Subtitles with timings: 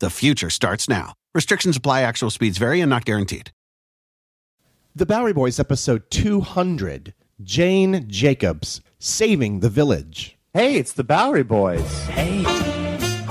[0.00, 1.14] The future starts now.
[1.34, 3.50] Restrictions apply, actual speeds vary and not guaranteed.
[4.94, 10.38] The Bowery Boys, episode 200 Jane Jacobs, Saving the Village.
[10.52, 12.04] Hey, it's the Bowery Boys.
[12.04, 12.44] Hey.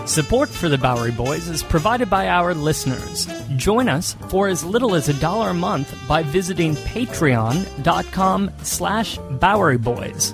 [0.06, 3.28] Support for the Bowery Boys is provided by our listeners.
[3.56, 9.78] Join us for as little as a dollar a month by visiting patreon.com slash Bowery
[9.78, 10.34] Boys.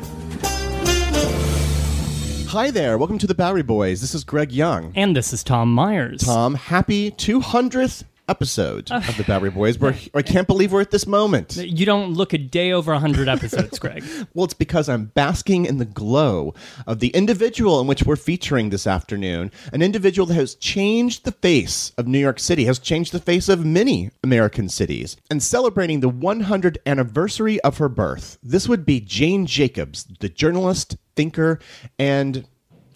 [2.51, 4.01] Hi there, welcome to the Bowery Boys.
[4.01, 4.91] This is Greg Young.
[4.93, 6.19] And this is Tom Myers.
[6.19, 8.97] Tom, happy 200th episode oh.
[8.97, 9.79] of the Bowery Boys.
[9.79, 11.57] We're, I can't believe we're at this moment.
[11.57, 14.03] You don't look a day over 100 episodes, Greg.
[14.33, 16.53] Well, it's because I'm basking in the glow
[16.87, 19.51] of the individual in which we're featuring this afternoon.
[19.73, 23.49] An individual that has changed the face of New York City, has changed the face
[23.49, 28.37] of many American cities, and celebrating the 100th anniversary of her birth.
[28.41, 31.59] This would be Jane Jacobs, the journalist, thinker,
[31.99, 32.47] and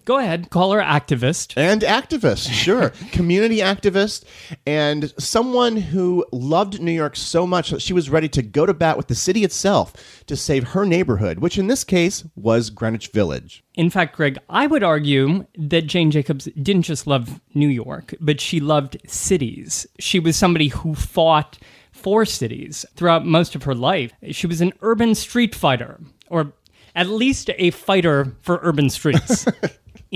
[0.06, 1.54] Go ahead, call her activist.
[1.56, 4.22] and activist, sure, community activist,
[4.64, 8.72] and someone who loved New York so much that she was ready to go to
[8.72, 13.08] bat with the city itself to save her neighborhood, which in this case was Greenwich
[13.08, 13.64] Village.
[13.74, 18.40] In fact, Greg, I would argue that Jane Jacobs didn't just love New York, but
[18.40, 19.88] she loved cities.
[19.98, 21.58] She was somebody who fought
[21.90, 24.12] for cities throughout most of her life.
[24.30, 25.98] She was an urban street fighter,
[26.28, 26.52] or
[26.94, 29.46] at least a fighter for urban streets.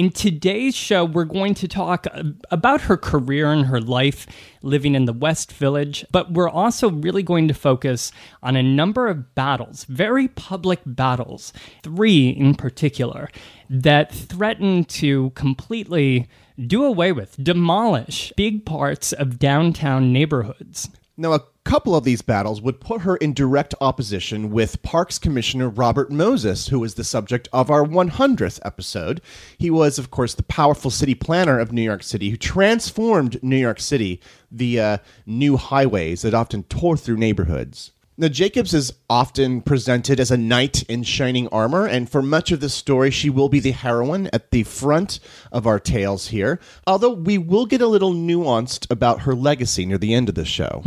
[0.00, 2.06] In today's show, we're going to talk
[2.50, 4.26] about her career and her life
[4.62, 8.10] living in the West Village, but we're also really going to focus
[8.42, 11.52] on a number of battles, very public battles,
[11.82, 13.28] three in particular,
[13.68, 16.30] that threaten to completely
[16.66, 20.88] do away with, demolish big parts of downtown neighborhoods.
[21.18, 25.68] Now, a couple of these battles would put her in direct opposition with Parks Commissioner
[25.68, 29.20] Robert Moses, who was the subject of our 100th episode.
[29.56, 33.56] He was, of course, the powerful city planner of New York City who transformed New
[33.56, 34.20] York City
[34.50, 37.92] via uh, new highways that often tore through neighborhoods.
[38.20, 42.60] Now, Jacobs is often presented as a knight in shining armor, and for much of
[42.60, 45.20] this story, she will be the heroine at the front
[45.50, 46.60] of our tales here.
[46.86, 50.44] Although we will get a little nuanced about her legacy near the end of the
[50.44, 50.82] show.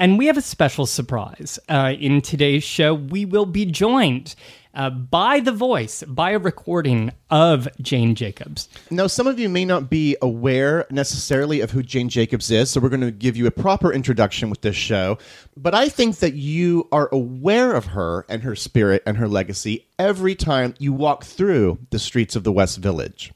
[0.00, 1.56] And we have a special surprise.
[1.68, 4.34] Uh, in today's show, we will be joined
[4.74, 8.68] uh, by the voice, by a recording of Jane Jacobs.
[8.90, 12.80] Now, some of you may not be aware necessarily of who Jane Jacobs is, so
[12.80, 15.18] we're going to give you a proper introduction with this show.
[15.56, 19.86] But I think that you are aware of her and her spirit and her legacy
[19.98, 23.32] every time you walk through the streets of the West Village.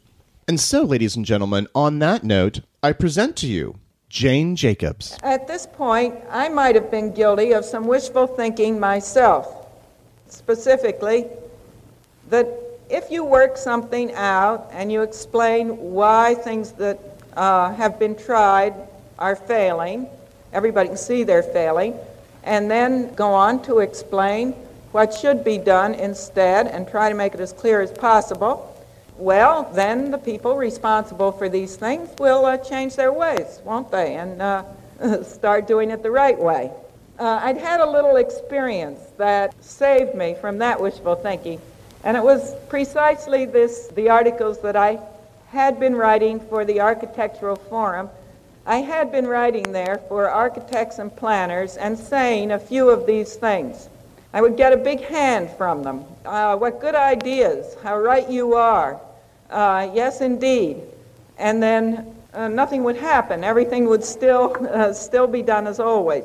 [0.48, 3.74] And so, ladies and gentlemen, on that note, I present to you
[4.08, 5.18] Jane Jacobs.
[5.22, 9.65] At this point, I might have been guilty of some wishful thinking myself.
[10.28, 11.26] Specifically,
[12.30, 12.48] that
[12.88, 16.98] if you work something out and you explain why things that
[17.36, 18.74] uh, have been tried
[19.18, 20.08] are failing,
[20.52, 21.94] everybody can see they're failing,
[22.44, 24.52] and then go on to explain
[24.92, 28.72] what should be done instead and try to make it as clear as possible,
[29.18, 34.14] well, then the people responsible for these things will uh, change their ways, won't they?
[34.16, 34.64] And uh,
[35.22, 36.70] start doing it the right way.
[37.18, 41.60] Uh, I'd had a little experience that saved me from that wishful thinking,
[42.04, 44.98] and it was precisely this the articles that I
[45.48, 48.10] had been writing for the Architectural Forum.
[48.66, 53.36] I had been writing there for architects and planners and saying a few of these
[53.36, 53.88] things.
[54.34, 56.04] I would get a big hand from them.
[56.26, 59.00] Uh, what good ideas, how right you are.
[59.48, 60.82] Uh, yes, indeed.
[61.38, 63.42] And then uh, nothing would happen.
[63.42, 66.24] Everything would still, uh, still be done as always.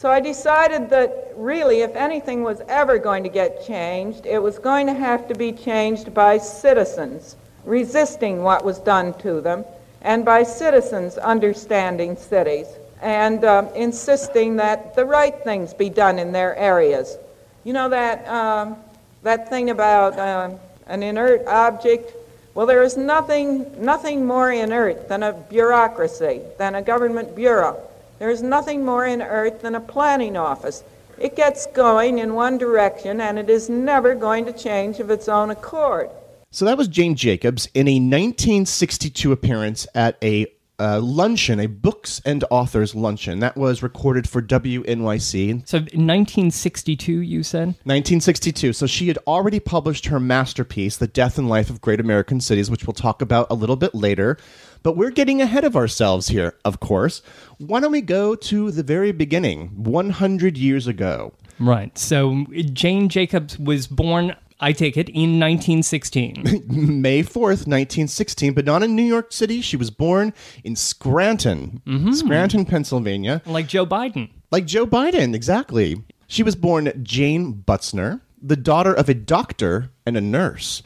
[0.00, 4.58] So I decided that really, if anything was ever going to get changed, it was
[4.58, 7.36] going to have to be changed by citizens
[7.66, 9.62] resisting what was done to them,
[10.00, 12.66] and by citizens understanding cities
[13.02, 17.18] and um, insisting that the right things be done in their areas.
[17.64, 18.78] You know that, um,
[19.22, 20.48] that thing about uh,
[20.86, 22.14] an inert object?
[22.54, 27.86] Well, there is nothing, nothing more inert than a bureaucracy, than a government bureau.
[28.20, 30.84] There's nothing more inert than a planning office.
[31.18, 35.26] It gets going in one direction and it is never going to change of its
[35.26, 36.10] own accord.
[36.50, 40.46] So that was Jane Jacobs in a 1962 appearance at a
[40.78, 43.40] uh, luncheon, a books and authors luncheon.
[43.40, 45.66] That was recorded for WNYC.
[45.66, 47.68] So 1962, you said?
[47.84, 48.74] 1962.
[48.74, 52.70] So she had already published her masterpiece, The Death and Life of Great American Cities,
[52.70, 54.36] which we'll talk about a little bit later.
[54.82, 57.22] But we're getting ahead of ourselves here, of course.
[57.58, 61.34] Why don't we go to the very beginning, 100 years ago?
[61.58, 61.96] Right.
[61.98, 66.64] So Jane Jacobs was born, I take it, in 1916.
[67.02, 69.60] May 4th, 1916, but not in New York City.
[69.60, 70.32] She was born
[70.64, 72.12] in Scranton, mm-hmm.
[72.12, 73.42] Scranton, Pennsylvania.
[73.44, 74.30] like Joe Biden.
[74.50, 76.02] Like Joe Biden, exactly.
[76.26, 80.82] She was born Jane Butzner, the daughter of a doctor and a nurse.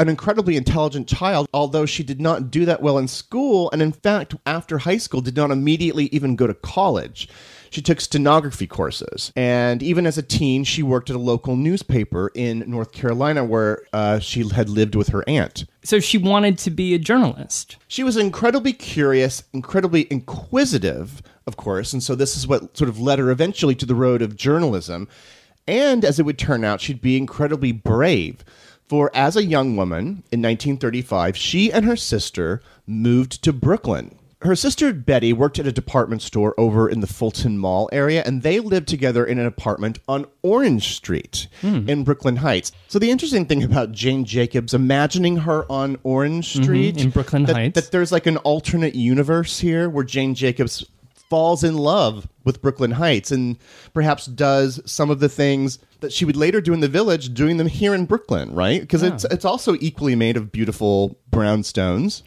[0.00, 3.92] An incredibly intelligent child, although she did not do that well in school, and in
[3.92, 7.28] fact, after high school, did not immediately even go to college.
[7.70, 12.32] She took stenography courses, and even as a teen, she worked at a local newspaper
[12.34, 15.64] in North Carolina where uh, she had lived with her aunt.
[15.84, 17.76] So she wanted to be a journalist.
[17.86, 22.98] She was incredibly curious, incredibly inquisitive, of course, and so this is what sort of
[22.98, 25.06] led her eventually to the road of journalism.
[25.66, 28.44] And as it would turn out, she'd be incredibly brave.
[28.88, 34.18] For as a young woman in 1935, she and her sister moved to Brooklyn.
[34.44, 38.42] Her sister Betty worked at a department store over in the Fulton Mall area, and
[38.42, 41.88] they lived together in an apartment on Orange Street hmm.
[41.88, 42.70] in Brooklyn Heights.
[42.88, 46.62] So, the interesting thing about Jane Jacobs, imagining her on Orange mm-hmm.
[46.62, 47.74] Street in Brooklyn that- Heights.
[47.80, 50.84] that there's like an alternate universe here where Jane Jacobs
[51.28, 53.58] falls in love with Brooklyn Heights and
[53.92, 57.56] perhaps does some of the things that she would later do in the village, doing
[57.56, 58.80] them here in Brooklyn, right?
[58.80, 62.22] Because it's it's also equally made of beautiful brownstones.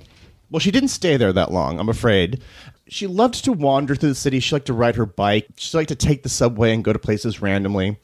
[0.49, 2.41] Well, she didn't stay there that long, I'm afraid.
[2.87, 4.39] She loved to wander through the city.
[4.39, 5.47] She liked to ride her bike.
[5.57, 7.97] She liked to take the subway and go to places randomly.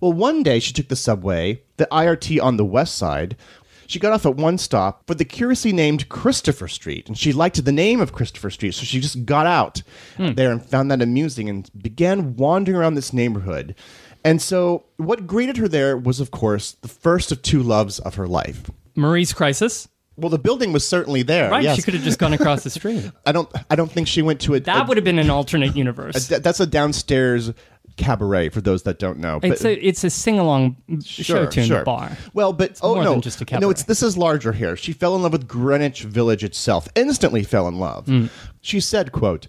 [0.00, 3.36] Well, one day she took the subway, the IRT on the west side.
[3.88, 7.64] She got off at one stop for the curiously named Christopher Street, and she liked
[7.64, 9.82] the name of Christopher Street, so she just got out
[10.18, 10.34] hmm.
[10.34, 13.74] there and found that amusing and began wandering around this neighborhood.
[14.22, 18.16] And so, what greeted her there was, of course, the first of two loves of
[18.16, 18.70] her life.
[18.94, 19.88] Marie's Crisis.
[20.18, 21.50] Well, the building was certainly there.
[21.50, 21.62] Right.
[21.62, 21.76] yes.
[21.76, 23.10] She could have just gone across the street.
[23.24, 23.48] I don't.
[23.70, 24.60] I don't think she went to a.
[24.60, 26.28] That a- would have been an alternate universe.
[26.28, 27.52] Th- that's a downstairs
[27.98, 29.40] cabaret for those that don't know.
[29.42, 31.84] It's a it's a sing along show tune sure.
[31.84, 32.16] bar.
[32.32, 33.60] Well, but oh more no, than just a cabaret.
[33.60, 34.76] no, it's this is larger here.
[34.76, 36.88] She fell in love with Greenwich Village itself.
[36.94, 38.06] Instantly fell in love.
[38.06, 38.26] Hmm.
[38.60, 39.48] She said, "quote."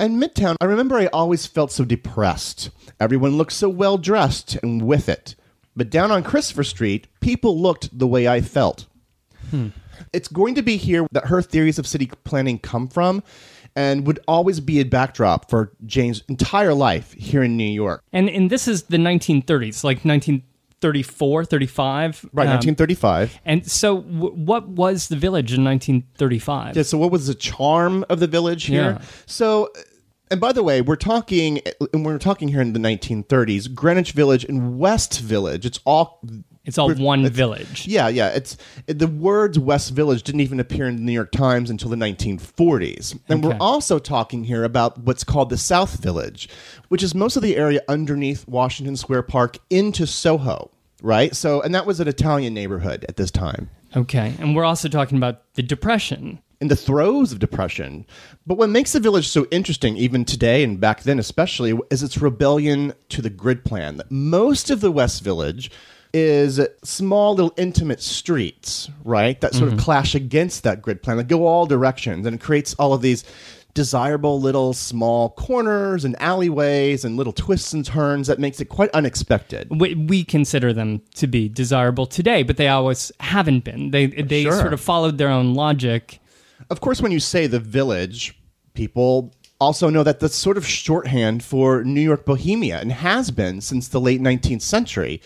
[0.00, 2.70] In Midtown, I remember I always felt so depressed.
[2.98, 5.36] Everyone looked so well dressed and with it.
[5.76, 8.86] But down on Christopher Street, people looked the way I felt.
[10.12, 13.22] It's going to be here that her theories of city planning come from
[13.76, 18.02] and would always be a backdrop for Jane's entire life here in New York.
[18.12, 22.26] And and this is the 1930s, like 1934, 35.
[22.32, 23.40] Right, Um, 1935.
[23.44, 26.76] And so, w- what was the village in 1935?
[26.76, 28.98] Yeah, so what was the charm of the village here?
[29.00, 29.02] Yeah.
[29.26, 29.70] So
[30.30, 31.60] and by the way, we're talking
[31.92, 35.66] and we're talking here in the 1930s, Greenwich Village and West Village.
[35.66, 36.20] It's all
[36.64, 37.88] It's all one village.
[37.88, 38.28] yeah, yeah.
[38.28, 38.56] It's
[38.86, 43.18] the words West Village didn't even appear in the New York Times until the 1940s.
[43.28, 46.48] And we're also talking here about what's called the South Village,
[46.88, 50.70] which is most of the area underneath Washington Square Park into Soho,
[51.02, 51.34] right?
[51.34, 53.68] So, and that was an Italian neighborhood at this time.
[53.96, 54.32] Okay.
[54.38, 56.40] And we're also talking about the Depression.
[56.60, 58.06] in the throes of depression.
[58.46, 62.18] But what makes the village so interesting, even today and back then especially, is its
[62.18, 64.00] rebellion to the grid plan.
[64.10, 65.72] Most of the West Village
[66.12, 69.40] is small little intimate streets, right?
[69.40, 69.84] That sort of mm-hmm.
[69.84, 73.24] clash against that grid plan, that go all directions, and it creates all of these
[73.74, 78.90] desirable little small corners and alleyways and little twists and turns that makes it quite
[78.90, 79.68] unexpected.
[79.70, 83.90] We, we consider them to be desirable today, but they always haven't been.
[83.90, 84.52] They they Sure.
[84.52, 86.20] sort of followed their own logic.
[86.70, 88.38] Of course, when you say the village,
[88.74, 93.60] people also know that that's sort of shorthand for New York Bohemia and has been
[93.60, 95.20] since the late 19th century.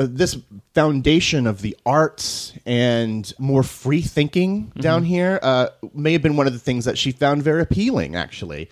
[0.00, 0.38] Uh, this
[0.72, 6.46] foundation of the arts and more free thinking down here uh, may have been one
[6.46, 8.70] of the things that she found very appealing, actually.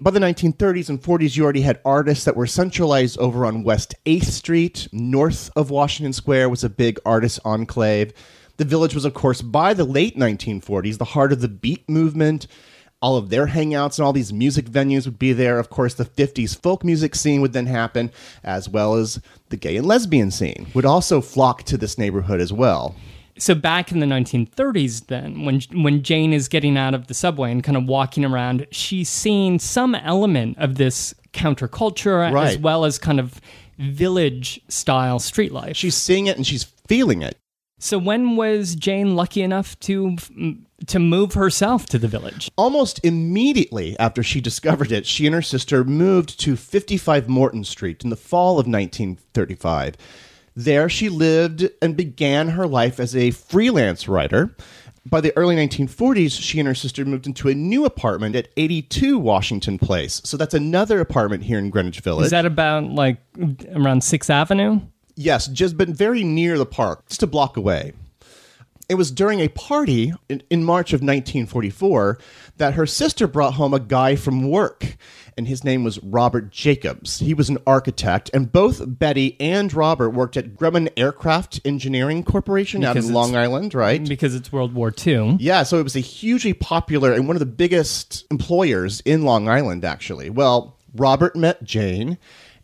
[0.00, 3.94] By the 1930s and 40s, you already had artists that were centralized over on West
[4.06, 4.88] 8th Street.
[4.92, 8.14] North of Washington Square was a big artist enclave.
[8.56, 12.46] The village was, of course, by the late 1940s, the heart of the beat movement.
[13.02, 15.58] All of their hangouts and all these music venues would be there.
[15.58, 18.12] Of course, the 50s folk music scene would then happen,
[18.44, 22.52] as well as the gay and lesbian scene would also flock to this neighborhood as
[22.52, 22.94] well.
[23.38, 27.50] So back in the 1930s, then when when Jane is getting out of the subway
[27.50, 32.98] and kind of walking around, she's seeing some element of this counterculture as well as
[32.98, 33.40] kind of
[33.78, 35.76] village style street life.
[35.76, 37.36] She's seeing it and she's feeling it.
[37.78, 42.50] so when was Jane lucky enough to mm, to move herself to the village?
[42.56, 48.04] Almost immediately after she discovered it, she and her sister moved to 55 Morton Street
[48.04, 49.96] in the fall of 1935.
[50.54, 54.54] There, she lived and began her life as a freelance writer.
[55.04, 59.18] By the early 1940s, she and her sister moved into a new apartment at 82
[59.18, 60.20] Washington Place.
[60.24, 62.26] So that's another apartment here in Greenwich Village.
[62.26, 63.18] Is that about like
[63.74, 64.80] around Sixth Avenue?
[65.16, 67.92] Yes, just been very near the park, just a block away.
[68.88, 72.18] It was during a party in, in March of 1944
[72.58, 74.96] that her sister brought home a guy from work,
[75.36, 77.20] and his name was Robert Jacobs.
[77.20, 82.84] He was an architect, and both Betty and Robert worked at Grumman Aircraft Engineering Corporation
[82.84, 84.06] out in Long Island, right?
[84.06, 85.36] Because it's World War II.
[85.40, 89.48] Yeah, so it was a hugely popular and one of the biggest employers in Long
[89.48, 90.28] Island, actually.
[90.28, 92.18] Well, Robert met Jane,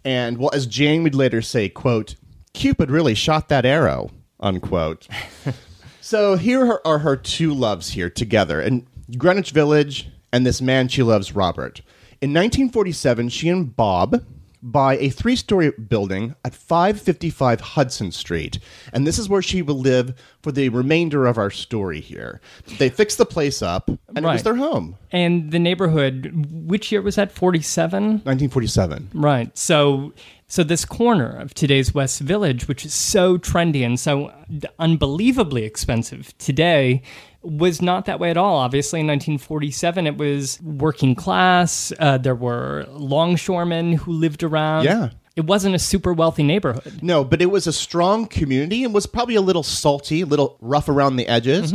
[0.05, 2.17] and well, as Jane would later say, quote,
[2.55, 4.11] Cupid really shot that arrow,
[4.41, 5.07] unquote.
[6.09, 8.87] so here are- her two loves here together, in
[9.19, 11.83] Greenwich Village and this man she loves, Robert.
[12.21, 14.23] In 1947, she and Bob
[14.63, 18.59] buy a three story building at 555 Hudson Street.
[18.93, 22.41] And this is where she will live for the remainder of our story here.
[22.79, 24.97] They fix the place up, and it was their home.
[25.13, 27.31] And the neighborhood, which year was that?
[27.31, 28.05] 47?
[28.25, 29.11] 1947.
[29.15, 29.57] Right.
[29.57, 30.13] So
[30.49, 34.33] so this corner of today's West Village, which is so trendy and so
[34.79, 37.03] unbelievably expensive today,
[37.43, 38.57] was not that way at all.
[38.57, 41.93] Obviously, in 1947, it was working class.
[41.99, 44.85] Uh, there were longshoremen who lived around.
[44.85, 45.11] Yeah.
[45.37, 47.01] It wasn't a super wealthy neighborhood.
[47.03, 50.57] No, but it was a strong community and was probably a little salty, a little
[50.61, 51.73] rough around the edges.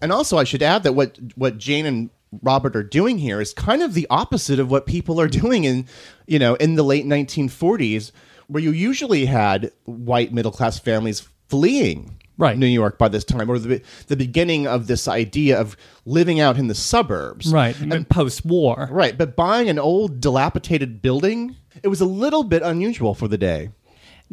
[0.00, 2.10] And also, I should add that what what Jane and
[2.42, 5.86] Robert are doing here is kind of the opposite of what people are doing in,
[6.26, 8.12] you know, in the late 1940s,
[8.46, 12.58] where you usually had white middle class families fleeing Right.
[12.58, 16.58] New York by this time, or the the beginning of this idea of living out
[16.58, 17.78] in the suburbs, Right.
[17.78, 18.88] And post war.
[18.90, 23.38] Right, but buying an old dilapidated building, it was a little bit unusual for the
[23.38, 23.70] day.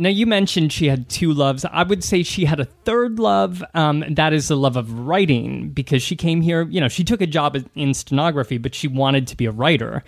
[0.02, 1.64] Now, you mentioned she had two loves.
[1.64, 3.64] I would say she had a third love.
[3.76, 7.22] Um, that is the love of writing because she came here, you know, she took
[7.22, 10.04] a job in stenography, but she wanted to be a writer.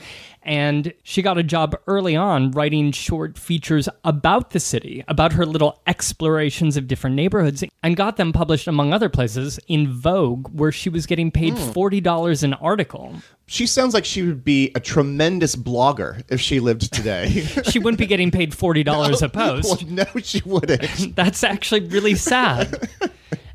[0.45, 5.45] And she got a job early on writing short features about the city, about her
[5.45, 10.71] little explorations of different neighborhoods, and got them published, among other places, in Vogue, where
[10.71, 11.71] she was getting paid hmm.
[11.71, 13.15] $40 an article.
[13.45, 17.47] She sounds like she would be a tremendous blogger if she lived today.
[17.63, 19.83] She wouldn't be getting paid $40 a post.
[19.83, 21.15] well, no, she wouldn't.
[21.15, 22.89] That's actually really sad.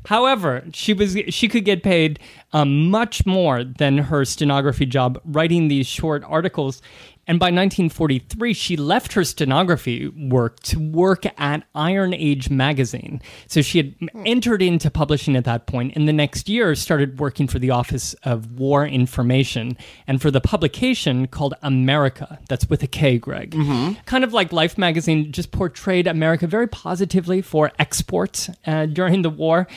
[0.09, 2.17] However, she was she could get paid
[2.51, 6.81] um, much more than her stenography job writing these short articles.
[7.29, 13.21] And by 1943, she left her stenography work to work at Iron Age magazine.
[13.45, 13.93] So she had
[14.25, 18.15] entered into publishing at that point, and the next year started working for the Office
[18.23, 22.39] of War Information and for the publication called Amerika.
[22.49, 23.51] That's with a K, Greg.
[24.07, 29.29] Kind of like Life magazine, just portrayed America very positively for exports uh, during the
[29.29, 29.67] war.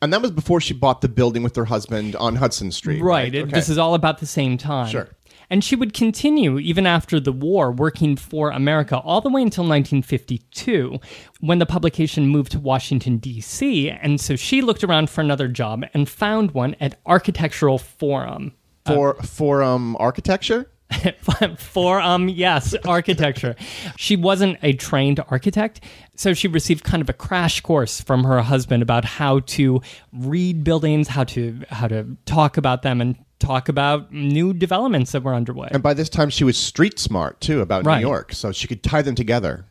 [0.00, 3.02] And that was before she bought the building with her husband on Hudson Street.
[3.02, 3.24] Right.
[3.24, 3.34] Right.
[3.34, 4.88] It- This is all about the same time.
[4.88, 5.08] Sure.
[5.52, 9.64] And she would continue even after the war working for Amerika all the way until
[9.64, 10.98] 1952
[11.40, 13.90] when the publication moved to Washington, D.C.
[13.90, 18.54] And so she looked around for another job and found one at Architectural Forum.
[18.86, 20.70] For forum architecture?
[21.58, 23.54] Forum, yes, architecture.
[23.96, 25.82] She wasn't a trained architect,
[26.16, 29.80] so she received kind of a crash course from her husband about how to
[30.12, 35.22] read buildings, how to how to talk about them, and talk about new developments that
[35.22, 35.68] were underway.
[35.70, 37.98] And by this time, she was street smart too about Right.
[37.98, 39.66] New York, so she could tie them together.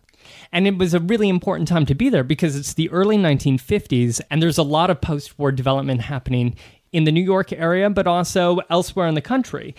[0.51, 4.21] And it was a really important time to be there because it's the early 1950s
[4.29, 6.55] and there's a lot of post war development happening
[6.91, 9.73] in the New York area, but also elsewhere in the country.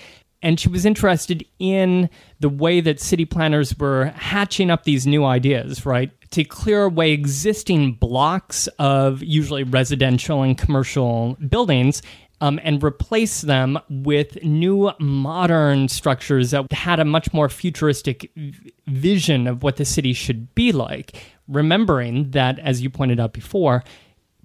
[0.44, 2.08] And she was interested in
[2.40, 6.10] the way that city planners were hatching up these new ideas, right?
[6.32, 12.02] To clear away existing blocks of usually residential and commercial buildings
[12.42, 18.32] um, and replace them with new modern structures that had a much more futuristic
[18.88, 21.24] vision of what the city should be like.
[21.46, 23.84] Remembering that, as you pointed out before,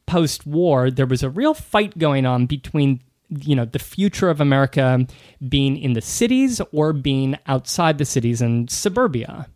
[0.05, 4.39] post war, there was a real fight going on between you know the future of
[4.39, 5.05] America
[5.49, 9.47] being in the cities or being outside the cities and suburbia.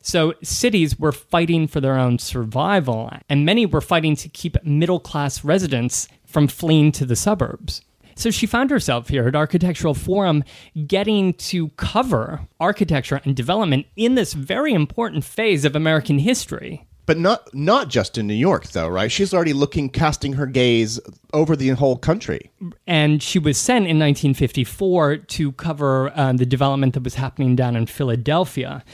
[0.00, 5.00] So cities were fighting for their own survival, and many were fighting to keep middle
[5.00, 7.82] class residents from fleeing to the suburbs.
[8.20, 10.44] So she found herself here at Architectural Forum
[10.86, 16.86] getting to cover architecture and development in this very important phase of American history.
[17.06, 19.10] But not not just in New York, though, right?
[19.10, 21.00] She's already looking, casting her gaze
[21.32, 22.50] over the whole country.
[22.86, 27.74] And she was sent in 1954 to cover um, the development that was happening down
[27.74, 28.84] in Philadelphia.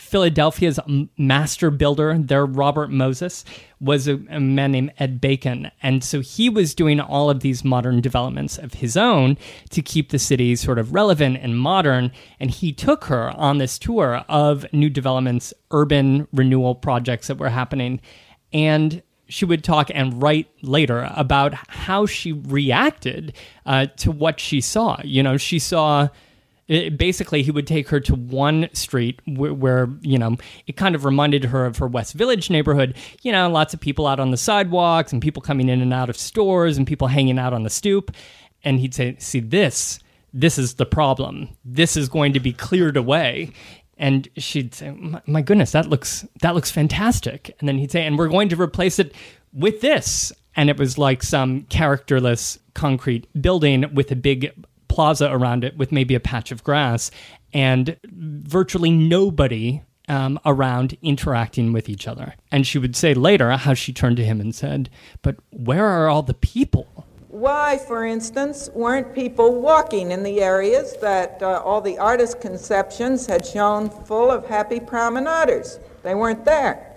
[0.00, 0.80] Philadelphia's
[1.18, 3.44] master builder, there, Robert Moses,
[3.80, 5.70] was a, a, man named Ed Bacon.
[5.82, 9.36] And so he was doing all of these modern developments of his own
[9.70, 12.12] to keep the city sort of relevant and modern.
[12.40, 17.50] And he took her on this tour of new developments, urban renewal projects that were
[17.50, 18.00] happening.
[18.52, 24.60] And she would talk and write later about how she reacted uh, to what she
[24.60, 25.00] saw.
[25.04, 26.08] You know, she saw
[26.70, 30.36] it, basically, he would take her to one street where, where, you know,
[30.68, 32.94] it kind of reminded her of her West Village neighborhood.
[33.22, 36.08] You know, lots of people out on the sidewalks and people coming in and out
[36.08, 38.12] of stores and people hanging out on the stoop.
[38.62, 39.98] And he'd say, See, this,
[40.32, 41.48] this is the problem.
[41.64, 43.52] This is going to be cleared away
[43.98, 44.96] and she'd say
[45.26, 48.58] my goodness that looks that looks fantastic and then he'd say and we're going to
[48.58, 49.14] replace it
[49.52, 54.52] with this and it was like some characterless concrete building with a big
[55.00, 57.10] plaza around it with maybe a patch of grass
[57.54, 59.80] and virtually nobody
[60.10, 62.34] um, around interacting with each other.
[62.52, 64.90] And she would say later how she turned to him and said,
[65.22, 67.06] But where are all the people?
[67.28, 73.24] Why, for instance, weren't people walking in the areas that uh, all the artist conceptions
[73.24, 75.78] had shown full of happy promenaders?
[76.02, 76.94] They weren't there.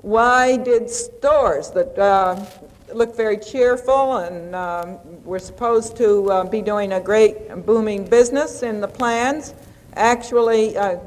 [0.00, 2.46] Why did stores that uh,
[2.92, 8.62] look very cheerful, and um, we're supposed to uh, be doing a great booming business
[8.62, 9.54] in the plans,
[9.94, 10.98] actually uh,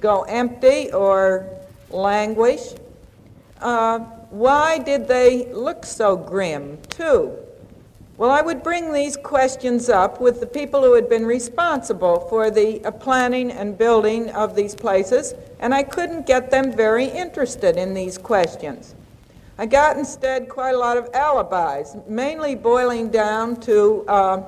[0.00, 1.48] go empty or
[1.90, 2.74] languish.
[3.60, 7.36] Uh, why did they look so grim, too?
[8.18, 12.50] Well, I would bring these questions up with the people who had been responsible for
[12.50, 17.76] the uh, planning and building of these places, and I couldn't get them very interested
[17.76, 18.94] in these questions.
[19.62, 24.42] I got instead quite a lot of alibis, mainly boiling down to uh,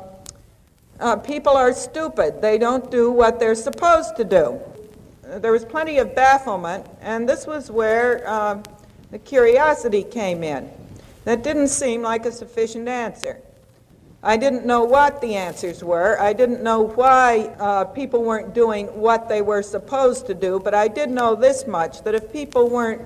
[0.98, 2.42] uh, people are stupid.
[2.42, 4.60] They don't do what they're supposed to do.
[5.22, 8.60] There was plenty of bafflement, and this was where uh,
[9.12, 10.68] the curiosity came in.
[11.26, 13.40] That didn't seem like a sufficient answer.
[14.20, 16.20] I didn't know what the answers were.
[16.20, 20.74] I didn't know why uh, people weren't doing what they were supposed to do, but
[20.74, 23.02] I did know this much that if people weren't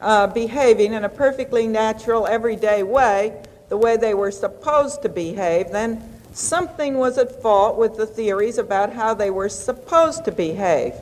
[0.00, 5.70] uh, behaving in a perfectly natural, everyday way, the way they were supposed to behave,
[5.70, 10.94] then something was at fault with the theories about how they were supposed to behave.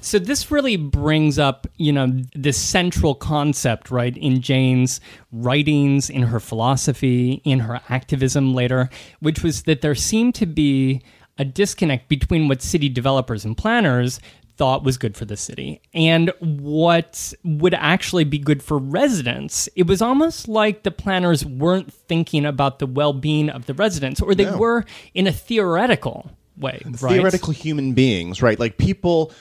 [0.00, 5.00] So this really brings up, you know, this central concept, right, in Jane's
[5.32, 8.88] writings, in her philosophy, in her activism later,
[9.18, 11.02] which was that there seemed to be
[11.38, 14.20] a disconnect between what city developers and planners
[14.56, 19.68] thought was good for the city and what would actually be good for residents.
[19.76, 24.20] It was almost like the planners weren't thinking about the well being of the residents,
[24.20, 24.56] or they no.
[24.56, 26.80] were in a theoretical way.
[26.84, 27.14] Right?
[27.14, 28.58] Theoretical human beings, right?
[28.58, 29.32] Like people,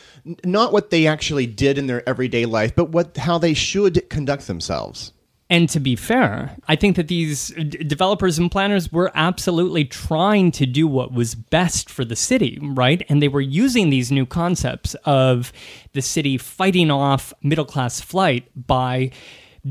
[0.44, 4.48] not what they actually did in their everyday life, but what how they should conduct
[4.48, 5.14] themselves.
[5.48, 10.52] And to be fair, I think that these d- developers and planners were absolutely trying
[10.54, 13.06] to do what was best for the city, right?
[13.10, 15.54] And they were using these new concepts of
[15.94, 19.12] the city fighting off middle class flight by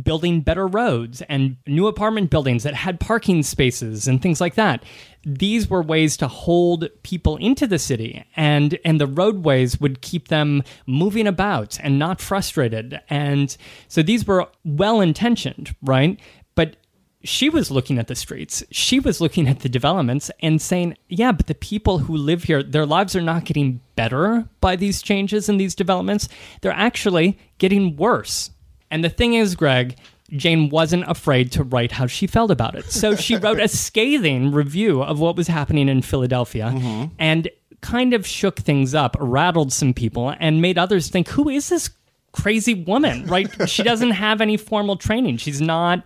[0.03, 4.85] building better roads and new apartment buildings that had parking spaces and things like that.
[5.25, 10.29] These were ways to hold people into the city and and the roadways would keep
[10.29, 13.01] them moving about and not frustrated.
[13.09, 13.57] And
[13.89, 16.21] so these were well intentioned, right?
[16.55, 16.77] But
[17.25, 18.63] she was looking at the streets.
[18.71, 22.63] She was looking at the developments and saying, yeah, but the people who live here,
[22.63, 26.29] their lives are not getting better by these changes and these developments.
[26.61, 28.51] They're actually getting worse.
[28.91, 29.97] And the thing is, Greg,
[30.31, 32.91] Jane wasn't afraid to write how she felt about it.
[32.91, 37.15] So she wrote a scathing review of what was happening in Philadelphia mm-hmm.
[37.19, 37.49] and
[37.81, 41.91] kind of shook things up, rattled some people, and made others think, who is this
[42.33, 43.27] crazy woman?
[43.27, 43.49] Right?
[43.69, 45.37] she doesn't have any formal training.
[45.37, 46.03] She's not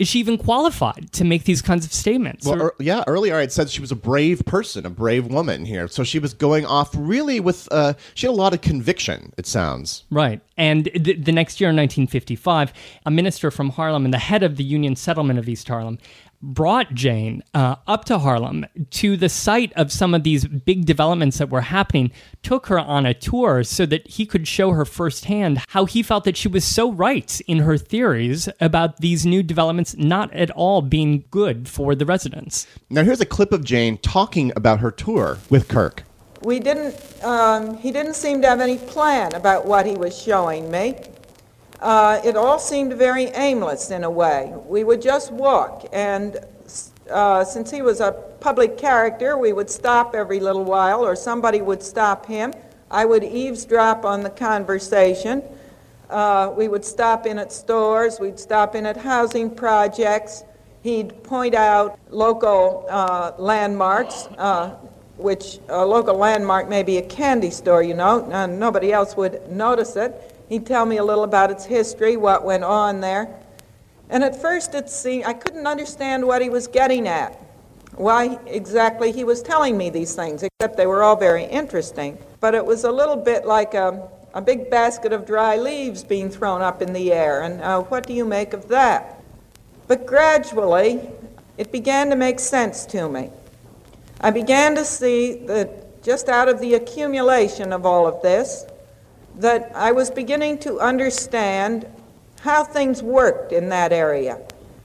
[0.00, 2.46] is she even qualified to make these kinds of statements?
[2.46, 5.66] Well, er, yeah, earlier I had said she was a brave person, a brave woman
[5.66, 5.88] here.
[5.88, 9.46] So she was going off really with, uh, she had a lot of conviction, it
[9.46, 10.04] sounds.
[10.10, 10.40] Right.
[10.56, 12.72] And th- the next year in 1955,
[13.04, 15.98] a minister from Harlem and the head of the Union settlement of East Harlem
[16.42, 21.38] brought Jane uh, up to Harlem to the site of some of these big developments
[21.38, 22.10] that were happening,
[22.42, 26.24] took her on a tour so that he could show her firsthand how he felt
[26.24, 30.82] that she was so right in her theories about these new developments not at all
[30.82, 32.66] being good for the residents.
[32.88, 36.04] Now, here's a clip of Jane talking about her tour with Kirk.
[36.42, 40.70] We didn't, um, he didn't seem to have any plan about what he was showing
[40.70, 40.96] me.
[41.80, 44.52] Uh, it all seemed very aimless in a way.
[44.66, 46.38] We would just walk, and
[47.10, 51.62] uh, since he was a public character, we would stop every little while, or somebody
[51.62, 52.52] would stop him.
[52.90, 55.42] I would eavesdrop on the conversation.
[56.10, 60.44] Uh, we would stop in at stores, we'd stop in at housing projects.
[60.82, 64.70] He'd point out local uh, landmarks, uh,
[65.16, 69.50] which a local landmark may be a candy store, you know, and nobody else would
[69.50, 70.29] notice it.
[70.50, 73.28] He'd tell me a little about its history, what went on there.
[74.10, 77.40] And at first it seemed I couldn't understand what he was getting at,
[77.94, 82.18] why exactly he was telling me these things, except they were all very interesting.
[82.40, 86.28] But it was a little bit like a, a big basket of dry leaves being
[86.28, 89.22] thrown up in the air, and uh, what do you make of that?
[89.86, 91.00] But gradually,
[91.58, 93.30] it began to make sense to me.
[94.20, 98.64] I began to see that just out of the accumulation of all of this,
[99.36, 101.86] that I was beginning to understand
[102.40, 104.40] how things worked in that area.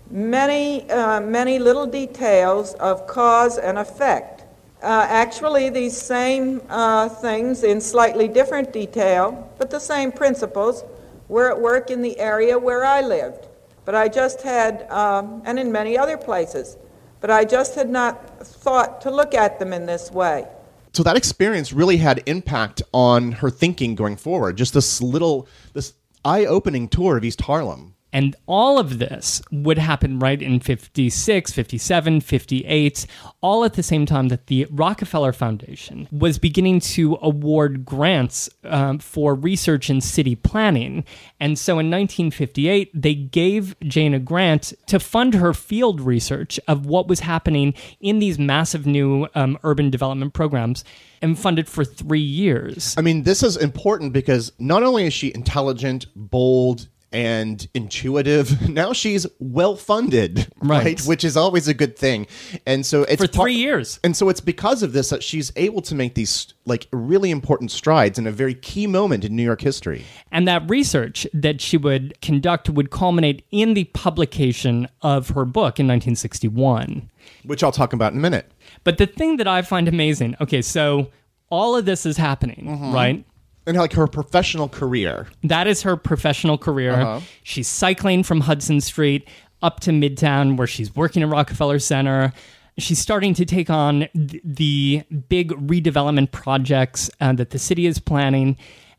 [0.09, 4.43] Many, uh, many little details of cause and effect.
[4.83, 10.83] Uh, actually, these same uh, things in slightly different detail, but the same principles,
[11.27, 13.47] were at work in the area where I lived.
[13.83, 16.77] But I just had, um, and in many other places,
[17.19, 20.47] but I just had not thought to look at them in this way
[20.95, 24.55] so that experience really had impact on her thinking going forward.
[24.55, 27.94] Just this little, this eye-opening tour of East Harlem.
[28.15, 33.07] And all of this would happen right in 56, 57, 58,
[33.41, 38.99] all at the same time that the Rockefeller Foundation was beginning to award grants um,
[38.99, 41.03] for research in city planning.
[41.41, 46.85] And so in 1958, they gave Jane a grant to fund her field research of
[46.85, 50.85] what was happening in these massive new um, urban development programs
[51.21, 52.95] and funded for three years.
[52.97, 58.69] I mean, this is important because not only is she intelligent, bold, and intuitive.
[58.75, 60.83] Now she's well funded, right.
[60.83, 61.01] right.
[61.01, 62.27] Which is always a good thing.
[62.65, 64.01] And so it's for three par- years.
[64.03, 67.71] And so it's because of this that she's able to make these like really important
[67.71, 70.03] strides in a very key moment in New York history.
[70.29, 75.79] And that research that she would conduct would culminate in the publication of her book
[75.79, 77.09] in 1961,
[77.45, 78.51] which I'll talk about in a minute.
[78.83, 81.11] But the thing that I find amazing, okay, so
[81.49, 82.93] all of this is happening, mm-hmm.
[82.93, 83.25] right?
[83.67, 85.27] And like her professional career.
[85.43, 86.93] That is her professional career.
[86.93, 87.21] Uh-huh.
[87.43, 89.27] She's cycling from Hudson Street
[89.61, 92.33] up to Midtown, where she's working at Rockefeller Center.
[92.77, 97.99] She's starting to take on th- the big redevelopment projects uh, that the city is
[97.99, 98.57] planning.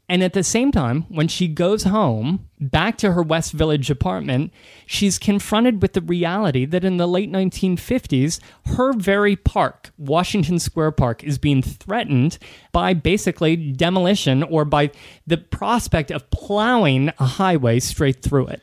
[0.09, 4.53] And at the same time, when she goes home back to her West Village apartment,
[4.87, 8.39] she's confronted with the reality that in the late 1950s,
[8.77, 12.39] her very park, Washington Square Park, is being threatened
[12.71, 14.93] by basically demolition or by
[15.27, 18.63] the prospect of plowing a highway straight through it.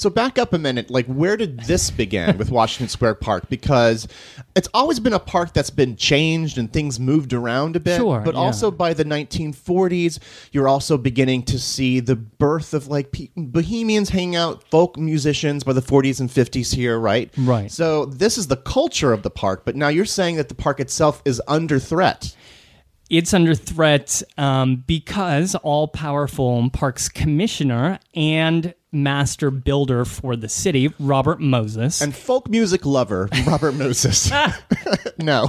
[0.00, 3.50] So back up a minute, like where did this begin with Washington Square Park?
[3.50, 4.08] Because
[4.56, 7.98] it's always been a park that's been changed and things moved around a bit.
[7.98, 8.40] Sure, but yeah.
[8.40, 10.18] also by the 1940s,
[10.52, 15.64] you're also beginning to see the birth of like pe- bohemians hanging out, folk musicians
[15.64, 17.30] by the 40s and 50s here, right?
[17.36, 17.70] Right.
[17.70, 20.80] So this is the culture of the park, but now you're saying that the park
[20.80, 22.34] itself is under threat
[23.10, 30.92] it's under threat um, because all powerful parks commissioner and master builder for the city,
[30.98, 32.00] Robert Moses.
[32.00, 34.30] And folk music lover, Robert Moses.
[35.18, 35.48] no,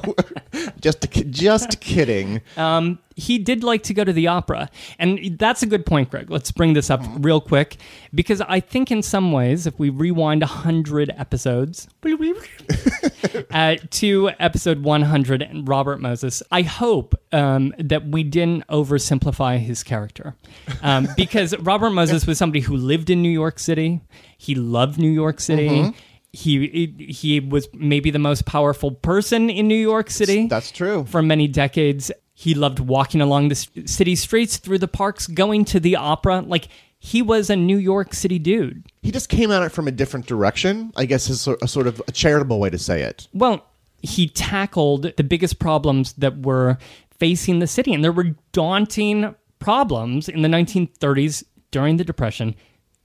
[0.79, 2.41] just just kidding.
[2.57, 4.69] Um, he did like to go to the opera.
[4.99, 6.29] And that's a good point, Greg.
[6.29, 7.77] Let's bring this up real quick
[8.13, 11.87] because I think in some ways, if we rewind 100 episodes
[13.51, 19.83] uh, to episode 100 and Robert Moses, I hope um, that we didn't oversimplify his
[19.83, 20.35] character.
[20.81, 24.01] Um, because Robert Moses was somebody who lived in New York City,
[24.37, 25.69] he loved New York City.
[25.69, 25.97] Mm-hmm
[26.33, 30.47] he he was maybe the most powerful person in New York City.
[30.47, 31.05] That's true.
[31.05, 32.09] For many decades,
[32.41, 36.41] he loved walking along the city streets, through the parks, going to the opera.
[36.41, 38.91] Like he was a New York City dude.
[39.03, 40.91] He just came at it from a different direction.
[40.95, 43.27] I guess is a sort of a charitable way to say it.
[43.31, 43.63] Well,
[44.01, 46.79] he tackled the biggest problems that were
[47.11, 52.55] facing the city, and there were daunting problems in the 1930s during the Depression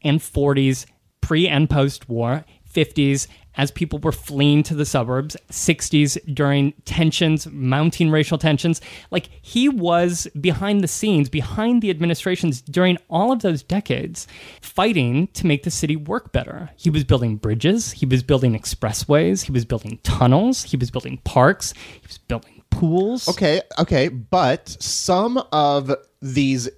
[0.00, 0.86] and 40s,
[1.20, 7.46] pre and post war, 50s, as people were fleeing to the suburbs, 60s during tensions,
[7.50, 8.80] mounting racial tensions.
[9.10, 14.26] Like he was behind the scenes, behind the administrations during all of those decades,
[14.60, 16.70] fighting to make the city work better.
[16.76, 21.18] He was building bridges, he was building expressways, he was building tunnels, he was building
[21.24, 23.28] parks, he was building pools.
[23.28, 26.68] Okay, okay, but some of these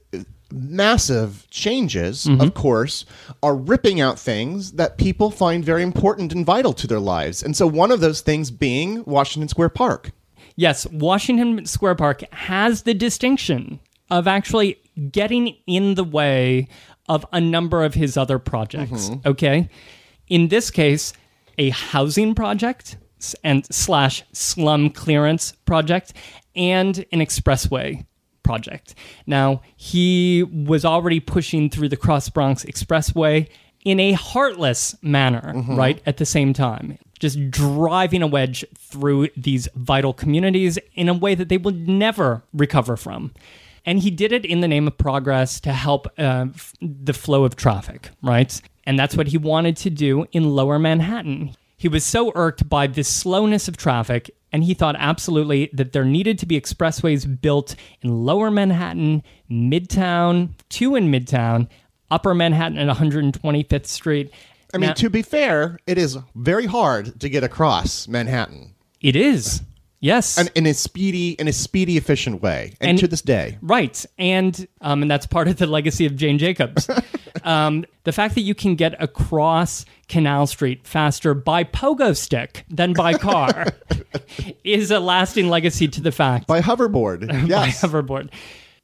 [0.52, 2.48] massive changes, of mm-hmm.
[2.48, 3.04] course,
[3.42, 7.42] are ripping out things that people find very important and vital to their lives.
[7.42, 10.12] And so one of those things being Washington Square Park.
[10.56, 13.78] Yes, Washington Square Park has the distinction
[14.10, 14.80] of actually
[15.10, 16.68] getting in the way
[17.08, 19.10] of a number of his other projects.
[19.10, 19.28] Mm-hmm.
[19.28, 19.68] Okay.
[20.28, 21.12] In this case,
[21.58, 22.96] a housing project
[23.42, 26.12] and slash slum clearance project
[26.54, 28.04] and an expressway
[28.48, 28.94] project.
[29.26, 33.48] Now, he was already pushing through the Cross Bronx Expressway
[33.84, 36.00] in a heartless manner, right?
[36.06, 41.34] At the same time, just driving a wedge through these vital communities in a way
[41.34, 43.32] that they will never recover from.
[43.84, 47.44] And he did it in the name of progress to help uh, f- the flow
[47.44, 48.60] of traffic, right?
[48.84, 51.54] And that's what he wanted to do in lower Manhattan.
[51.76, 56.04] He was so irked by the slowness of traffic, and he thought absolutely that there
[56.04, 61.68] needed to be expressways built in lower Manhattan, Midtown, two in Midtown,
[62.10, 64.30] upper Manhattan at 125th Street.
[64.72, 68.74] I mean, Now- to be fair, it is very hard to get across Manhattan.
[69.00, 69.62] it is.
[70.00, 70.38] Yes.
[70.38, 74.06] And in a speedy, in a speedy, efficient way, and, And- to this day, Right,
[74.16, 76.88] and um, and that's part of the legacy of Jane Jacobs.
[77.48, 82.92] um, the fact that you can get across Canal Street faster by pogo stick than
[82.92, 83.66] by car
[84.64, 87.26] is a lasting legacy to the fact by hoverboard.
[87.48, 88.30] Yes, by hoverboard.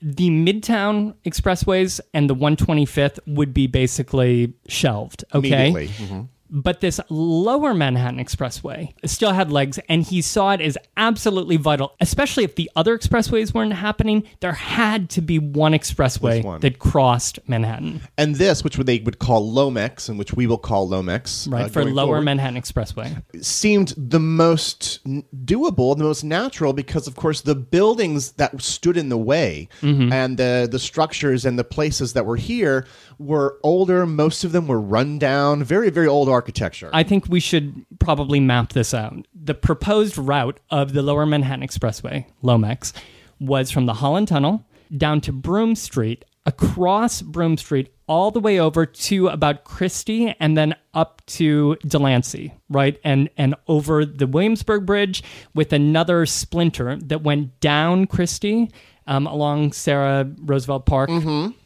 [0.01, 5.25] The Midtown expressways and the 125th would be basically shelved.
[5.35, 6.29] Okay, immediately.
[6.51, 11.95] But this lower Manhattan Expressway still had legs, and he saw it as absolutely vital,
[12.01, 14.25] especially if the other expressways weren't happening.
[14.41, 16.61] There had to be one expressway one.
[16.61, 20.89] that crossed Manhattan, And this, which they would call Lomex, and which we will call
[20.89, 21.65] Lomex, right?
[21.65, 23.23] uh, for lower forward, Manhattan Expressway.
[23.45, 25.01] seemed the most
[25.45, 30.13] doable, the most natural, because of course the buildings that stood in the way Mm-hmm.
[30.13, 32.87] and the the structures and the places that were here
[33.19, 34.07] were older.
[34.07, 36.91] Most of them were run down, very very old architecture.
[36.93, 39.27] I think we should probably map this out.
[39.35, 42.93] The proposed route of the Lower Manhattan Expressway, Lomex,
[43.41, 44.65] was from the Holland Tunnel
[44.97, 50.57] down to Broome Street, across Broome Street, all the way over to about Chrystie, and
[50.57, 53.01] then up to Delancey, right?
[53.03, 55.23] And and over the Williamsburg Bridge
[55.55, 58.71] with another splinter that went down Chrystie
[59.07, 61.11] um, along Sara Roosevelt Park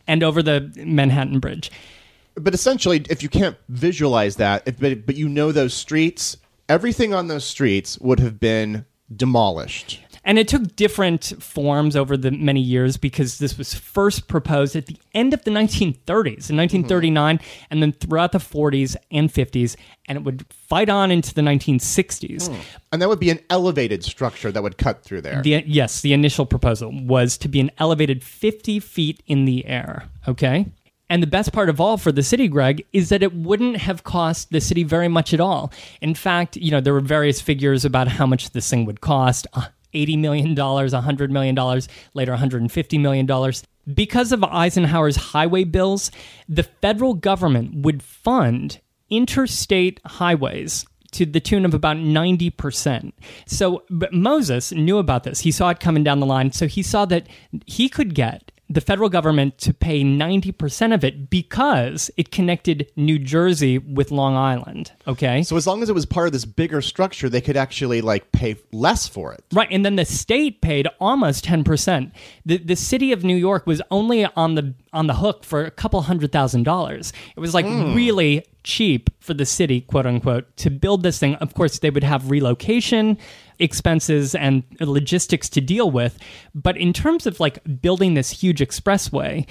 [0.07, 1.71] and over the Manhattan Bridge.
[2.35, 6.37] but essentially, if you can't visualize that, if, but, but you know those streets,
[6.69, 10.01] everything on those streets would have been demolished.
[10.25, 14.87] And it took different forms over the many years because this was first proposed at
[14.87, 16.57] the end of the 1930s, in mm-hmm.
[16.57, 19.77] 1939, and then throughout the 40s and 50s,
[20.07, 22.49] and it would fight on into the 1960s.
[22.49, 22.61] Hmm.
[22.93, 25.43] And that would be an elevated structure that would cut through there.
[25.43, 30.05] The, yes, the initial proposal was to be an elevated 50 feet in the air.
[30.27, 30.67] Okay.
[31.11, 34.05] And the best part of all for the city, Greg, is that it wouldn't have
[34.05, 35.73] cost the city very much at all.
[36.03, 39.47] In fact, you know, there were various figures about how much this thing would cost.
[39.55, 41.55] Uh, Uh, $80 million, $100 million,
[42.15, 43.53] later $150 million.
[43.95, 46.11] Because of Eisenhower's highway bills,
[46.49, 53.13] the federal government would fund interstate highways to the tune of about 90%.
[53.47, 55.41] So Moses knew about this.
[55.41, 56.53] He saw it coming down the line.
[56.53, 57.27] So he saw that
[57.67, 63.19] he could get the federal government to pay 90% of it because it connected New
[63.19, 64.93] Jersey with Long Island.
[65.07, 65.43] Okay.
[65.43, 68.31] so as long as it was part of this bigger structure, they could actually like
[68.33, 69.43] pay less for it.
[69.53, 72.13] Right, and then the state paid almost ten percent.
[72.45, 75.71] The the city of New York was only on the on the hook for a
[75.71, 77.13] couple hundred thousand dollars.
[77.37, 77.95] It was like hmm.
[77.95, 81.35] really cheap for the city, quote unquote, to build this thing.
[81.37, 83.17] Of course, they would have relocation
[83.59, 86.19] expenses and logistics to deal with,
[86.55, 89.49] but in terms of like building this huge expressway.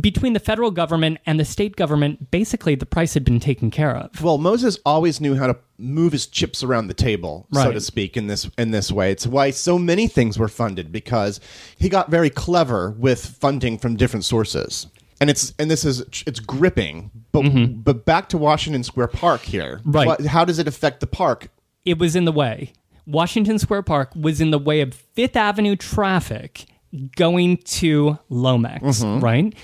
[0.00, 3.94] Between the federal government and the state government, basically the price had been taken care
[3.94, 4.20] of.
[4.20, 8.16] Well, Moses always knew how to move his chips around the table, so to speak,
[8.16, 9.12] in this in this way.
[9.12, 11.38] It's why so many things were funded because
[11.76, 14.88] he got very clever with funding from different sources.
[15.20, 17.12] And it's and this is it's gripping.
[17.30, 17.82] But mm-hmm.
[17.82, 19.80] but back to Washington Square Park here.
[19.84, 20.06] Right.
[20.06, 21.50] What, how does it affect the park?
[21.84, 22.72] it was in the way.
[23.06, 26.66] Washington Square Park was in the way of Fifth Avenue traffic
[27.16, 29.20] going to Lomex, mm-hmm.
[29.20, 29.54] right?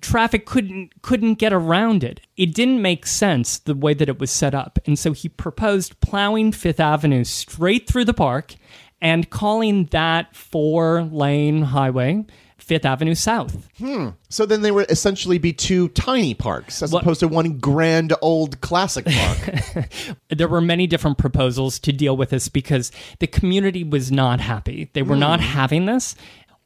[0.00, 2.20] traffic couldn't couldn't get around it.
[2.36, 4.78] It didn't make sense the way that it was set up.
[4.84, 8.54] And so he proposed plowing 5th Avenue straight through the park
[9.00, 12.24] and calling that four-lane highway
[12.58, 13.68] 5th Avenue South.
[13.78, 14.10] Hmm.
[14.28, 18.12] So then they would essentially be two tiny parks as What- opposed to one grand
[18.20, 19.88] old classic park.
[20.28, 22.90] there were many different proposals to deal with this because
[23.20, 24.90] the community was not happy.
[24.92, 25.46] They were not hmm.
[25.46, 26.14] having this.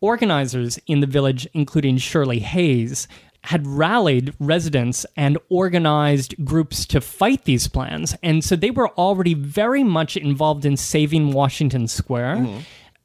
[0.01, 3.07] Organizers in the village, including Shirley Hayes,
[3.45, 8.15] had rallied residents and organized groups to fight these plans.
[8.23, 12.39] And so they were already very much involved in saving Washington Square.
[12.39, 12.59] Hmm.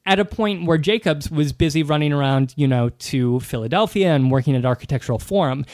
[0.07, 4.55] At a point where Jacobs was busy running around, you know, to Philadelphia and working
[4.55, 5.65] at Architectural Forum.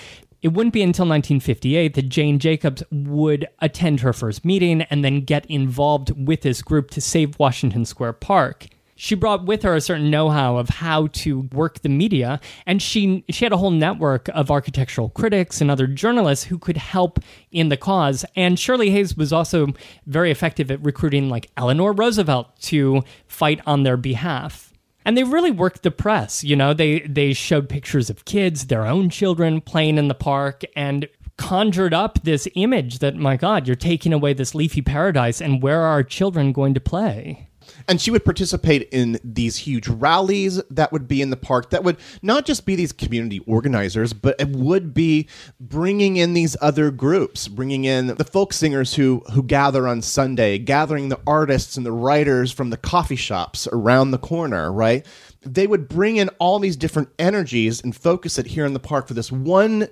[0.42, 5.22] It wouldn't be until 1958 that Jane Jacobs would attend her first meeting and then
[5.22, 8.66] get involved with this group to save Washington Square Park.
[8.96, 13.24] She brought with her a certain know-how of how to work the media, and she
[13.30, 17.20] she had a whole network of architectural critics and other journalists who could help
[17.52, 18.26] in the cause.
[18.36, 19.68] And Shirley Hayes was also
[20.06, 24.74] very effective at recruiting like Eleanor Roosevelt to fight on their behalf.
[25.06, 26.44] And they really worked the press.
[26.44, 30.64] You know, they they showed pictures of kids, their own children playing in the park,
[30.76, 35.62] and conjured up this image that my God, you're taking away this leafy paradise, and
[35.62, 37.50] where are our children going to play?
[37.88, 41.84] And she would participate in these huge rallies that would be in the park that
[41.84, 45.28] would not just be these community organizers but it would be
[45.60, 50.58] bringing in these other groups bringing in the folk singers who who gather on sunday
[50.58, 55.06] gathering the artists and the writers from the coffee shops around the corner right?
[55.42, 59.08] They would bring in all these different energies and focus it here in the park
[59.08, 59.88] for this one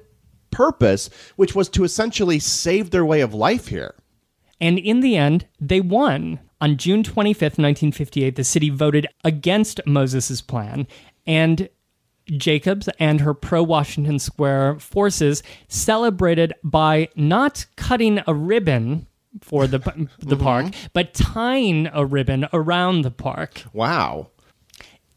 [0.50, 3.96] purpose which was to essentially save their way of life here
[4.62, 6.39] And in the end, they won.
[6.62, 10.88] On June 25th, 1958, the city voted against Moses' plan,
[11.26, 11.67] and
[12.28, 19.08] Jacobs and her pro Washington Square forces celebrated by not cutting a ribbon
[19.41, 20.43] for the, the mm-hmm.
[20.43, 23.63] park, but tying a ribbon around the park.
[23.74, 24.30] wow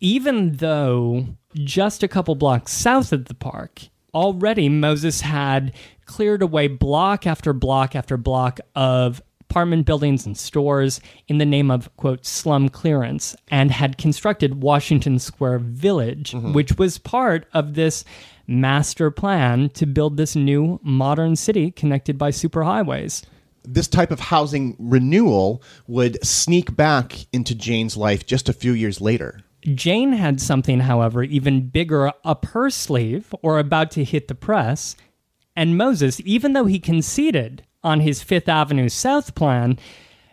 [0.01, 3.83] Even though just a couple blocks south of the park,
[4.15, 5.75] already Moses had
[6.07, 9.21] cleared away block after block after block of
[9.55, 15.17] apartment buildings and stores in the name of, quote, slum clearance, and had constructed Washington
[15.21, 16.53] Square Village, mm-hmm.
[16.55, 18.05] which was part of this
[18.49, 23.25] master plan to build this new modern city connected by superhighways.
[23.63, 29.01] this type of housing renewal would sneak back into Jane's life just a few years
[29.01, 29.41] later.
[29.63, 34.97] Jane had something, however, even bigger up her sleeve or about to hit the press.
[35.55, 39.79] And Moses, even though he conceded on his Fifth Avenue South plan,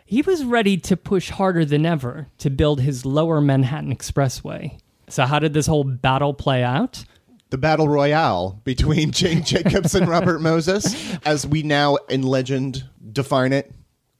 [0.04, 4.78] he was ready to push harder than ever to build his lower Manhattan Expressway.
[5.08, 7.04] So, how did this whole battle play out?
[7.50, 13.52] The battle royale between Jane Jacobs and Robert Moses, as we now in legend define
[13.52, 13.72] it.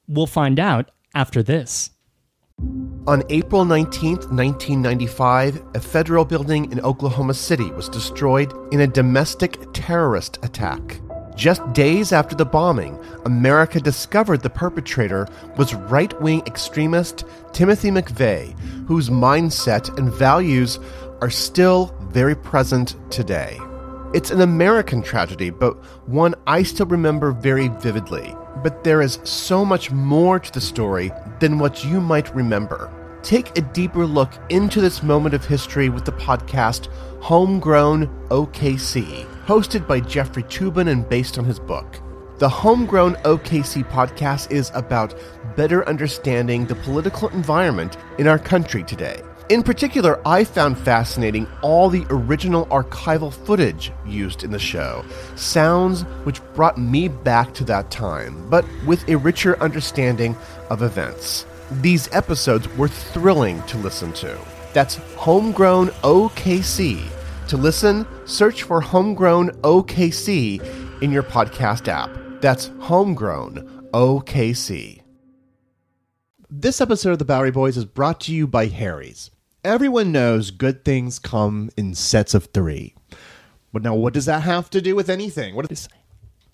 [0.07, 1.89] We'll find out after this.
[3.05, 9.57] On April 19, 1995, a federal building in Oklahoma City was destroyed in a domestic
[9.73, 11.01] terrorist attack.
[11.35, 18.57] Just days after the bombing, America discovered the perpetrator was right wing extremist Timothy McVeigh,
[18.87, 20.79] whose mindset and values
[21.21, 23.59] are still very present today.
[24.13, 25.73] It's an American tragedy, but
[26.07, 28.35] one I still remember very vividly.
[28.61, 32.91] But there is so much more to the story than what you might remember.
[33.23, 36.89] Take a deeper look into this moment of history with the podcast
[37.21, 41.99] Homegrown OKC, hosted by Jeffrey Toobin and based on his book.
[42.39, 45.15] The Homegrown OKC podcast is about
[45.55, 49.21] better understanding the political environment in our country today.
[49.49, 55.03] In particular, I found fascinating all the original archival footage used in the show,
[55.35, 60.35] sounds which brought me back to that time, but with a richer understanding
[60.69, 61.45] of events.
[61.81, 64.39] These episodes were thrilling to listen to.
[64.73, 67.03] That's Homegrown OKC.
[67.49, 72.09] To listen, search for Homegrown OKC in your podcast app.
[72.41, 75.01] That's Homegrown OKC.
[76.49, 79.29] This episode of the Bowery Boys is brought to you by Harry's.
[79.63, 82.95] Everyone knows good things come in sets of three.
[83.71, 85.55] But now, what does that have to do with anything?
[85.55, 85.87] What is,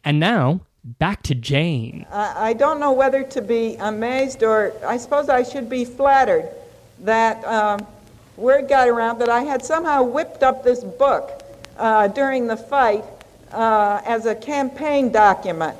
[0.03, 2.05] And now, back to Jane.
[2.11, 6.49] I I don't know whether to be amazed or I suppose I should be flattered
[7.01, 7.85] that um,
[8.39, 11.43] word got around that I had somehow whipped up this book
[11.77, 13.03] uh, during the fight
[13.51, 15.77] uh, as a campaign document.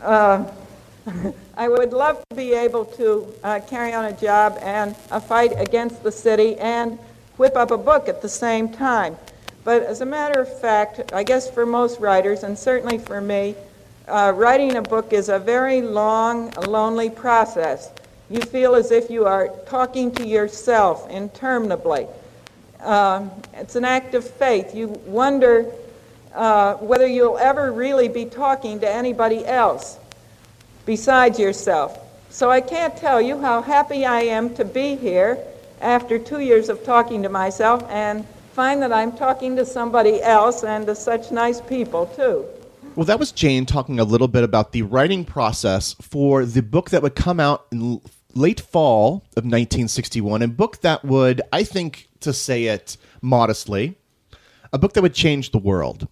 [0.00, 0.44] Uh,
[1.56, 5.52] I would love to be able to uh, carry on a job and a fight
[5.56, 6.98] against the city and
[7.36, 9.16] whip up a book at the same time.
[9.64, 13.54] But as a matter of fact, I guess for most writers, and certainly for me,
[14.06, 17.90] uh, writing a book is a very long, lonely process.
[18.30, 22.06] You feel as if you are talking to yourself interminably.
[22.80, 24.74] Um, it's an act of faith.
[24.74, 25.72] You wonder
[26.34, 29.98] uh, whether you'll ever really be talking to anybody else
[30.84, 31.98] besides yourself.
[32.30, 35.38] So I can't tell you how happy I am to be here
[35.80, 40.64] after two years of talking to myself and find that I'm talking to somebody else
[40.64, 42.44] and to such nice people, too.
[42.94, 46.90] Well, that was Jane talking a little bit about the writing process for the book
[46.90, 48.00] that would come out in
[48.34, 53.96] late fall of 1961, a book that would, I think, to say it modestly,
[54.72, 56.08] a book that would change the world.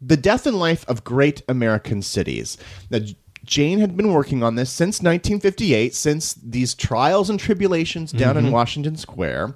[0.00, 2.58] The Death and Life of Great American Cities.
[2.90, 3.00] Now,
[3.44, 8.44] Jane had been working on this since 1958, since these trials and tribulations down in
[8.44, 8.52] mm-hmm.
[8.52, 9.54] Washington Square.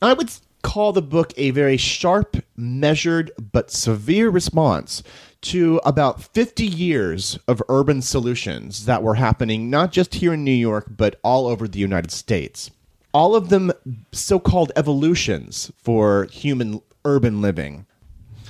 [0.00, 0.30] I would
[0.62, 5.02] call the book a very sharp, measured, but severe response
[5.42, 10.50] to about 50 years of urban solutions that were happening not just here in New
[10.50, 12.70] York, but all over the United States.
[13.12, 13.72] All of them
[14.12, 17.86] so called evolutions for human urban living.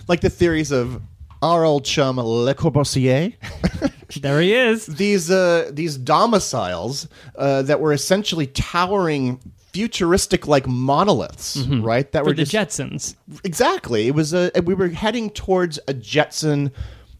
[0.07, 1.03] Like the theories of
[1.43, 3.35] our old chum Le Corbusier.
[4.21, 4.85] There he is.
[4.85, 9.41] these uh, these domiciles uh, that were essentially towering
[9.73, 11.83] futuristic like monoliths mm-hmm.
[11.83, 13.15] right that For were the just Jetsons.
[13.45, 16.71] exactly it was a we were heading towards a jetson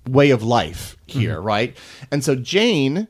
[0.09, 1.47] way of life here mm-hmm.
[1.47, 1.77] right
[2.11, 3.09] and so jane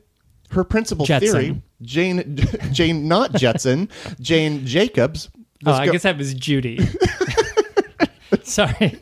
[0.51, 1.31] her principal Jetson.
[1.31, 2.37] theory jane
[2.71, 3.89] jane not jetson
[4.19, 5.29] jane jacobs
[5.65, 6.77] Oh, I go- guess that was Judy.
[8.43, 8.97] Sorry.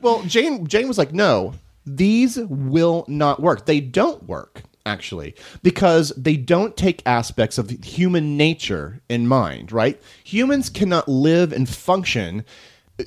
[0.00, 1.52] well jane jane was like no
[1.84, 8.36] these will not work they don't work actually because they don't take aspects of human
[8.36, 10.00] nature in mind right?
[10.24, 12.44] Humans cannot live and function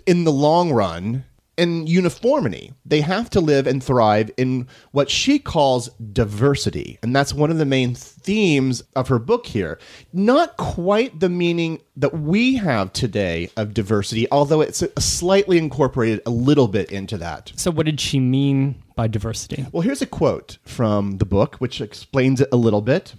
[0.05, 1.25] in the long run
[1.59, 7.33] in uniformity they have to live and thrive in what she calls diversity and that's
[7.33, 9.77] one of the main themes of her book here
[10.13, 16.29] not quite the meaning that we have today of diversity although it's slightly incorporated a
[16.29, 19.65] little bit into that So, what did she mean by diversity?
[19.71, 23.13] well, here's a quote from the book which explains it a little bit.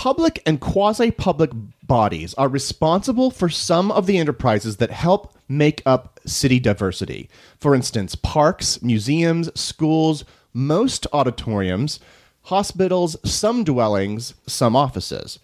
[0.00, 1.50] Public and quasi public
[1.86, 7.28] bodies are responsible for some of the enterprises that help make up city diversity.
[7.58, 10.24] For instance, parks, museums, schools,
[10.54, 12.00] most auditoriums,
[12.44, 15.38] hospitals, some dwellings, some offices.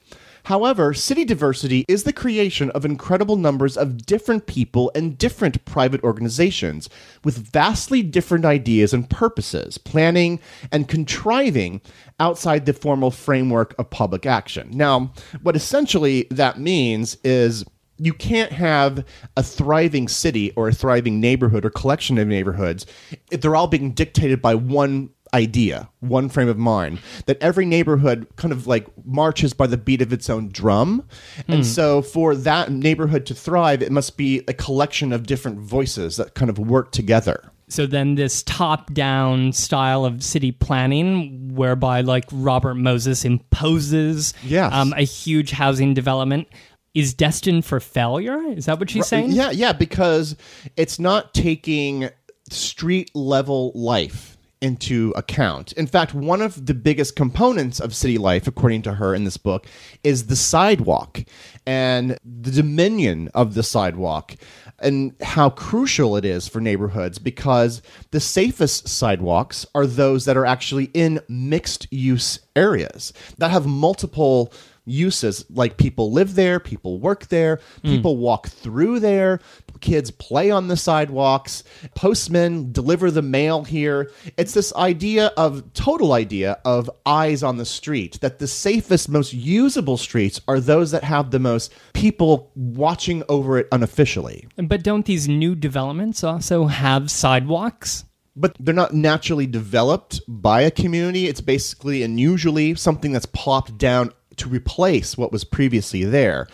[0.46, 6.04] However, city diversity is the creation of incredible numbers of different people and different private
[6.04, 6.88] organizations
[7.24, 10.38] with vastly different ideas and purposes, planning
[10.70, 11.80] and contriving
[12.20, 14.70] outside the formal framework of public action.
[14.72, 17.64] Now, what essentially that means is
[17.98, 19.04] you can't have
[19.36, 22.86] a thriving city or a thriving neighborhood or collection of neighborhoods
[23.32, 28.26] if they're all being dictated by one idea, one frame of mind, that every neighborhood
[28.36, 31.06] kind of like marches by the beat of its own drum.
[31.46, 36.16] And so for that neighborhood to thrive, it must be a collection of different voices
[36.16, 37.52] that kind of work together.
[37.68, 44.72] So then this top-down style of city planning, whereby like Robert Moses imposes Yes.
[44.72, 46.48] um, a huge housing development,
[46.94, 48.40] is destined for failure.
[48.52, 49.32] Is that what she's saying?
[49.32, 50.36] Yeah, yeah, because
[50.76, 52.08] it's not taking
[52.48, 55.72] street level life into account.
[55.72, 59.36] In fact, one of the biggest components of city life, according to her in this
[59.36, 59.66] book,
[60.02, 61.24] is the sidewalk
[61.66, 64.34] and the dominion of the sidewalk
[64.78, 70.46] and how crucial it is for neighborhoods because the safest sidewalks are those that are
[70.46, 74.52] actually in mixed use areas that have multiple
[74.86, 77.88] uses like people live there people work there hmm.
[77.88, 79.40] people walk through there
[79.80, 81.64] kids play on the sidewalks
[81.94, 87.64] postmen deliver the mail here it's this idea of total idea of eyes on the
[87.64, 93.22] street that the safest most usable streets are those that have the most people watching
[93.28, 98.04] over it unofficially But don't these new developments also have sidewalks?
[98.36, 101.26] but they're not naturally developed by a community.
[101.26, 106.46] It's basically and usually something that's plopped down to replace what was previously there.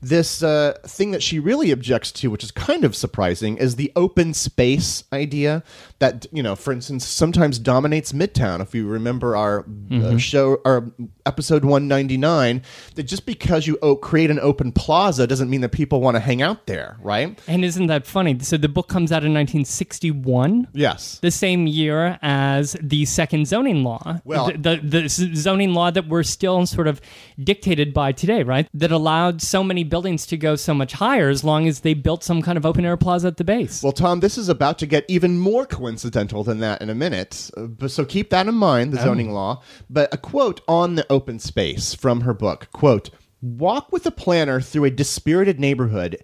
[0.00, 3.90] This uh, thing that she really objects to, which is kind of surprising, is the
[3.96, 5.64] open space idea
[5.98, 8.60] that, you know, for instance, sometimes dominates Midtown.
[8.60, 10.86] If you remember our uh, show, our
[11.26, 12.62] episode 199,
[12.94, 16.20] that just because you o- create an open plaza doesn't mean that people want to
[16.20, 17.36] hang out there, right?
[17.48, 18.38] And isn't that funny?
[18.40, 20.68] So the book comes out in 1961.
[20.72, 21.18] Yes.
[21.20, 24.20] the same year as the second zoning law.
[24.24, 27.00] Well- the, the, the zoning law that we're still sort of
[27.42, 28.68] dictated by today, right?
[28.74, 31.94] That allowed so many need buildings to go so much higher as long as they
[31.94, 33.82] built some kind of open air plaza at the base.
[33.82, 37.50] Well, Tom, this is about to get even more coincidental than that in a minute.
[37.56, 39.62] Uh, but- So keep that in mind, the zoning law.
[39.88, 43.10] But a quote on the open space from her book, quote,
[43.40, 46.18] "Walk with a planner through a dispirited neighborhood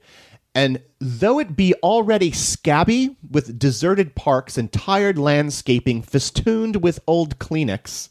[0.56, 7.38] and though it be already scabby with deserted parks and tired landscaping festooned with old
[7.40, 8.08] Kleenex,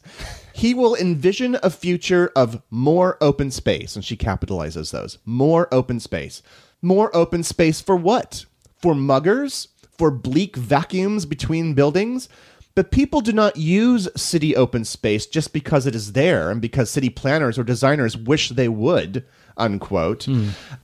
[0.54, 3.96] he will envision a future of more open space.
[3.96, 6.42] And she capitalizes those more open space.
[6.80, 8.44] More open space for what?
[8.76, 9.68] For muggers?
[9.98, 12.28] For bleak vacuums between buildings?
[12.76, 16.88] But people do not use city open space just because it is there and because
[16.88, 19.24] city planners or designers wish they would
[19.56, 20.26] unquote.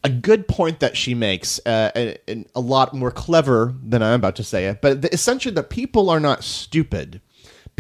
[0.05, 4.15] A good point that she makes, uh, and, and a lot more clever than I'm
[4.15, 7.21] about to say it, but the, essentially that people are not stupid.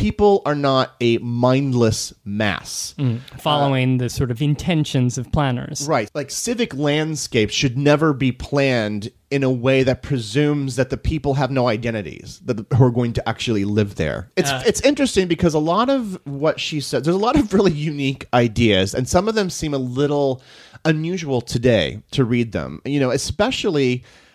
[0.01, 2.95] People are not a mindless mass.
[3.39, 5.87] following the sort of intentions of planners.
[5.87, 6.11] Right.
[6.15, 11.35] Like civic landscapes should never be planned in a way that presumes that the people
[11.35, 14.31] have no identities that who are going to actually live there.
[14.37, 17.73] It's it's interesting because a lot of what she said there's a lot of really
[17.73, 20.43] unique ideas and some of them seem a little
[20.85, 22.81] unusual today to read them.
[22.85, 24.30] You know, especially uh,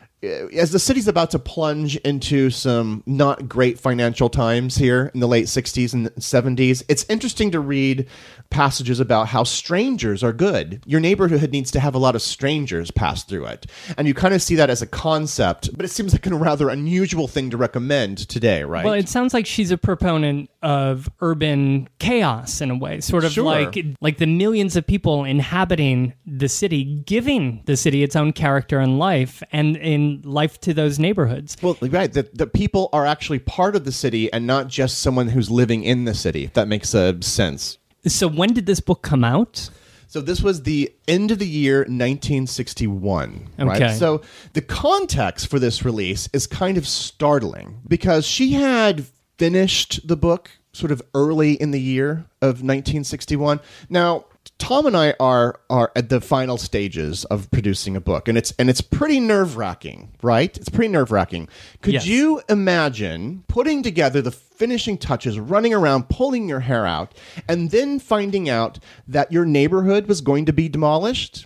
[0.53, 5.27] as the city's about to plunge into some not great financial times here in the
[5.27, 8.07] late 60s and 70s, it's interesting to read
[8.49, 10.81] passages about how strangers are good.
[10.85, 13.65] Your neighborhood needs to have a lot of strangers pass through it.
[13.97, 16.69] And you kind of see that as a concept, but it seems like a rather
[16.69, 18.85] unusual thing to recommend today, right?
[18.85, 23.31] Well, it sounds like she's a proponent of urban chaos in a way, sort of
[23.31, 23.43] Sure.
[23.43, 28.79] like like the millions of people inhabiting the city, giving the city its own character
[28.79, 31.57] and life, and in life to those neighborhoods.
[31.61, 32.11] well, right.
[32.11, 35.83] That the people are actually part of the city and not just someone who's living
[35.83, 36.45] in the city.
[36.45, 37.77] If that makes uh, sense.
[38.07, 39.69] So when did this book come out?
[40.07, 43.81] So this was the end of the year 1961, right?
[43.81, 43.93] Okay.
[43.95, 44.21] So
[44.53, 49.05] the context for this release is kind of startling because she had
[49.37, 53.59] finished the book sort of early in the year of 1961.
[53.89, 54.25] Now,
[54.57, 58.51] Tom and I are are at the final stages of producing a book, and it's
[58.57, 60.55] and it's pretty nerve wracking, right?
[60.57, 61.47] It's pretty nerve wracking.
[61.81, 62.07] Could Yes.
[62.07, 67.13] you imagine putting together the finishing touches, running around, pulling your hair out,
[67.47, 71.45] and then finding out that your neighborhood was going to be demolished?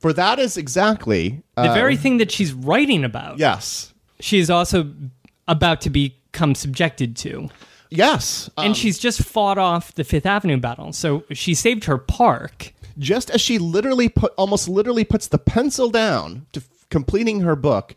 [0.00, 3.38] For that is exactly The uh, very thing that she's writing about.
[3.38, 4.92] yes, She is also
[5.48, 7.48] about to become subjected to.
[7.90, 8.50] Yes.
[8.56, 10.92] And um, she's just fought off the Fifth Avenue battle.
[10.92, 12.72] So she saved her park.
[12.98, 17.54] just as she literally put almost literally puts the pencil down to f- completing her
[17.54, 17.94] book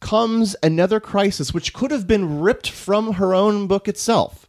[0.00, 4.48] comes another crisis which could have been ripped from her own book itself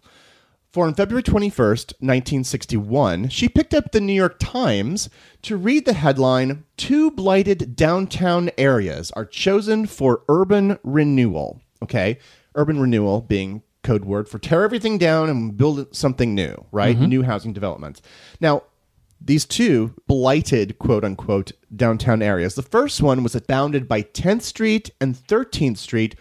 [0.71, 5.09] for on February 21st, 1961, she picked up the New York Times
[5.41, 11.59] to read the headline Two blighted downtown areas are chosen for urban renewal.
[11.83, 12.19] Okay?
[12.55, 16.97] Urban renewal being code word for tear everything down and build something new, right?
[16.97, 18.01] New housing developments.
[18.39, 18.63] Now,
[19.23, 22.55] these two blighted quote unquote downtown areas.
[22.55, 26.15] The first one was bounded by 10th Street and 13th Street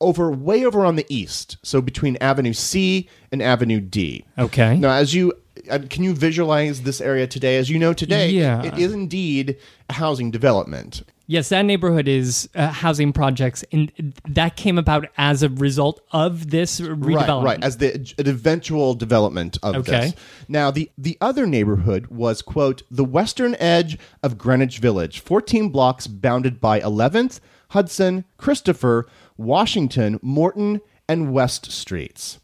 [0.00, 1.56] over way over on the east.
[1.62, 4.24] So between Avenue C and Avenue D.
[4.38, 4.76] Okay.
[4.76, 5.32] Now, as you
[5.70, 7.56] uh, can you visualize this area today?
[7.56, 8.62] As you know today, Yeah.
[8.64, 9.56] it is indeed
[9.88, 11.02] a housing development.
[11.26, 13.90] Yes, that neighborhood is uh, housing projects, and
[14.28, 17.28] that came about as a result of this redevelopment.
[17.28, 19.92] Right, right, as the an eventual development of Okay.
[19.92, 20.14] this.
[20.48, 26.06] Now, the the other neighborhood was quote the western edge of Greenwich Village, 14 blocks
[26.06, 29.06] bounded by 11th, Hudson, Christopher,
[29.36, 32.38] Washington, Morton, and West Streets.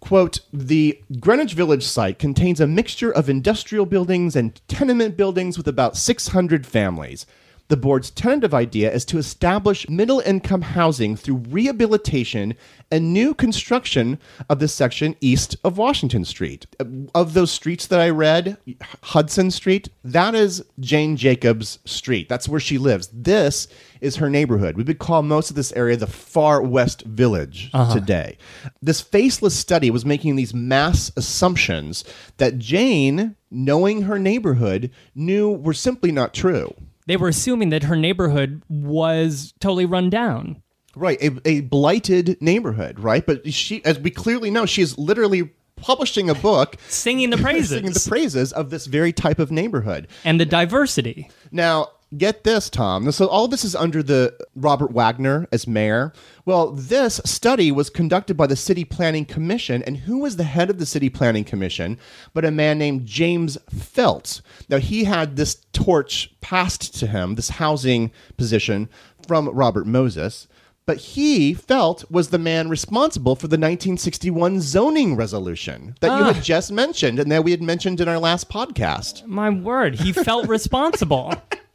[0.00, 5.66] Quote, the Greenwich Village site contains a mixture of industrial buildings and tenement buildings with
[5.66, 7.26] about 600 families.
[7.68, 12.54] The board's tentative idea is to establish middle income housing through rehabilitation
[12.92, 16.66] and new construction of the section east of Washington Street.
[16.78, 18.56] Uh, of those streets that I read,
[19.02, 22.28] Hudson Street, that is Jane Jacobs Street.
[22.28, 23.08] That's where she lives.
[23.12, 23.66] This
[24.00, 24.76] is her neighborhood.
[24.76, 27.94] We would call most of this area the Far West Village uh-huh.
[27.94, 28.38] today.
[28.80, 32.04] This faceless study was making these mass assumptions
[32.36, 36.72] that Jane, knowing her neighborhood, knew were simply not true.
[37.06, 40.62] They were assuming that her neighborhood was totally run down.
[40.94, 43.24] Right, a, a blighted neighborhood, right?
[43.24, 47.68] But she, as we clearly know, she is literally publishing a book Singing the praises
[47.68, 50.08] singing the praises of this very type of neighborhood.
[50.24, 51.30] and the diversity.
[51.52, 53.10] Now, get this, Tom.
[53.12, 56.12] So all this is under the Robert Wagner as mayor.
[56.44, 60.70] Well, this study was conducted by the City Planning Commission, and who was the head
[60.70, 61.98] of the City Planning Commission?
[62.32, 64.40] But a man named James Felt.
[64.68, 68.88] Now he had this torch passed to him, this housing position
[69.26, 70.46] from Robert Moses.
[70.86, 76.36] But he felt was the man responsible for the 1961 zoning resolution that you had
[76.36, 76.40] ah.
[76.40, 79.26] just mentioned and that we had mentioned in our last podcast.
[79.26, 81.34] My word, he felt responsible.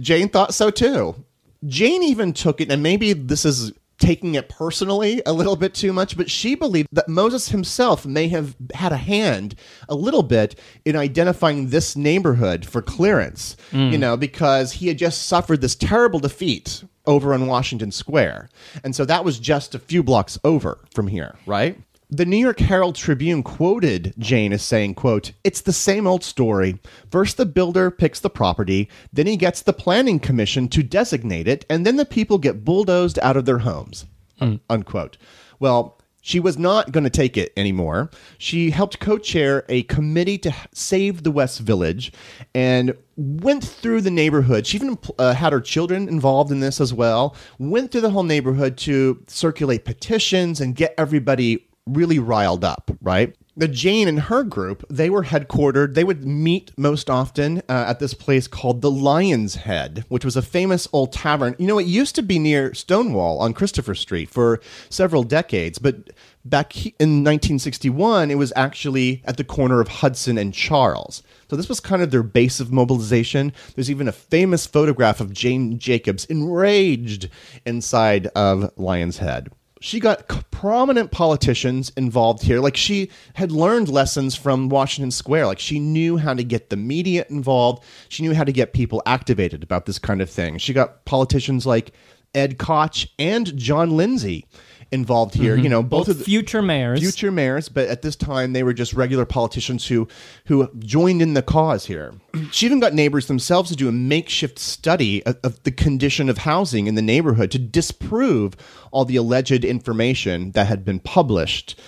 [0.00, 1.24] Jane thought so too.
[1.66, 5.92] Jane even took it, and maybe this is taking it personally a little bit too
[5.92, 9.54] much, but she believed that Moses himself may have had a hand
[9.88, 13.92] a little bit in identifying this neighborhood for clearance, mm.
[13.92, 18.48] you know, because he had just suffered this terrible defeat over on Washington Square.
[18.82, 21.78] And so that was just a few blocks over from here, right?
[22.14, 26.78] The New York Herald Tribune quoted Jane as saying, quote, It's the same old story.
[27.10, 31.64] First the builder picks the property, then he gets the planning commission to designate it,
[31.70, 34.04] and then the people get bulldozed out of their homes.
[34.42, 35.16] Un- Unquote.
[35.58, 38.10] Well, she was not going to take it anymore.
[38.36, 42.12] She helped co chair a committee to save the West Village
[42.54, 44.66] and went through the neighborhood.
[44.66, 47.34] She even uh, had her children involved in this as well.
[47.58, 53.34] Went through the whole neighborhood to circulate petitions and get everybody really riled up, right?
[53.54, 55.92] The Jane and her group, they were headquartered.
[55.92, 60.36] They would meet most often uh, at this place called the Lion's Head, which was
[60.36, 61.54] a famous old tavern.
[61.58, 66.10] You know, it used to be near Stonewall on Christopher Street for several decades, but
[66.46, 71.22] back in 1961, it was actually at the corner of Hudson and Charles.
[71.50, 73.52] So this was kind of their base of mobilization.
[73.74, 77.28] There's even a famous photograph of Jane Jacobs enraged
[77.66, 79.50] inside of Lion's Head
[79.82, 82.60] she got prominent politicians involved here.
[82.60, 85.46] Like she had learned lessons from Washington Square.
[85.46, 87.82] Like she knew how to get the media involved.
[88.08, 90.58] She knew how to get people activated about this kind of thing.
[90.58, 91.90] She got politicians like
[92.32, 94.46] Ed Koch and John Lindsay
[94.92, 95.56] involved here.
[95.56, 95.70] You mm-hmm.
[95.70, 97.00] know, both, Both of the future mayors.
[97.00, 100.06] future mayors, but at this time they were just regular politicians who
[100.46, 102.14] who joined in the cause here.
[102.50, 106.38] She even got neighbors themselves to do a makeshift study of, of the condition of
[106.38, 108.54] housing in the neighborhood to disprove
[108.90, 111.80] all the alleged information that had been published.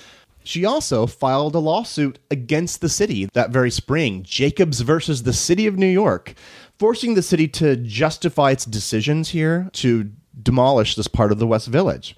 [0.43, 5.67] She also filed a lawsuit against the city that very spring, Jacobs versus the city
[5.67, 6.35] of New York,
[6.79, 11.69] forcing the city to justify its decisions here to demolish this part of the West
[11.69, 12.17] Village.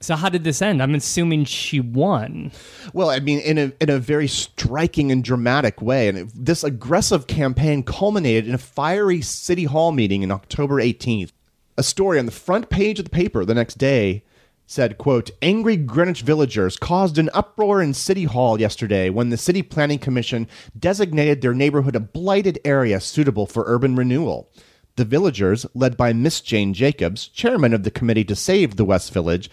[0.00, 0.80] So how did this end?
[0.80, 2.52] I'm assuming she won.
[2.92, 6.62] Well, I mean, in a in a very striking and dramatic way, and it, this
[6.62, 11.32] aggressive campaign culminated in a fiery city hall meeting in October 18th.
[11.76, 14.22] A story on the front page of the paper the next day
[14.66, 19.62] said, "quote Angry Greenwich villagers caused an uproar in City Hall yesterday when the City
[19.62, 20.46] Planning Commission
[20.78, 24.48] designated their neighborhood a blighted area suitable for urban renewal."
[24.94, 29.12] The villagers, led by Miss Jane Jacobs, chairman of the committee to save the West
[29.12, 29.48] Village,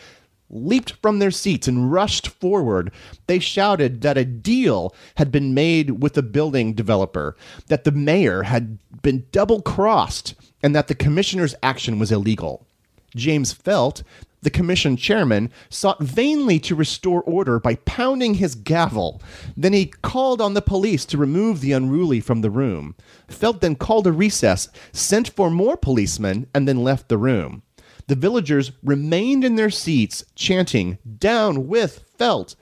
[0.50, 2.92] leaped from their seats and rushed forward.
[3.28, 7.36] They shouted that a deal had been made with the building developer,
[7.68, 12.68] that the mayor had been double crossed, and that the commissioner's action was illegal.
[13.16, 14.04] James Felt,
[14.42, 19.22] the commission chairman, sought vainly to restore order by pounding his gavel.
[19.58, 22.96] Then he called on the police to remove the unruly from the room.
[23.28, 27.64] Felt then called a recess, sent for more policemen, and then left the room.
[28.08, 32.56] The villagers remained in their seats, chanting, Down with Felt!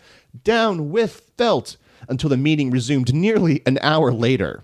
[0.43, 1.77] Down with Felt!
[2.09, 4.63] until the meeting resumed nearly an hour later.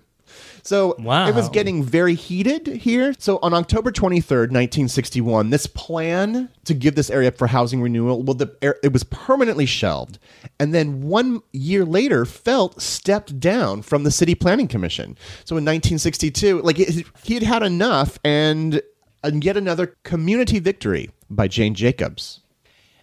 [0.62, 1.26] So Wow.
[1.26, 3.14] it was getting very heated here.
[3.18, 8.22] So on October 23rd, 1961, this plan to give this area up for housing renewal,
[8.22, 10.18] well, the, it was permanently shelved.
[10.58, 15.16] And then one year later, Felt stepped down from the City Planning Commission.
[15.46, 18.82] So in 1962, like it, he had had enough and,
[19.22, 22.40] and yet another community victory by Jane Jacobs.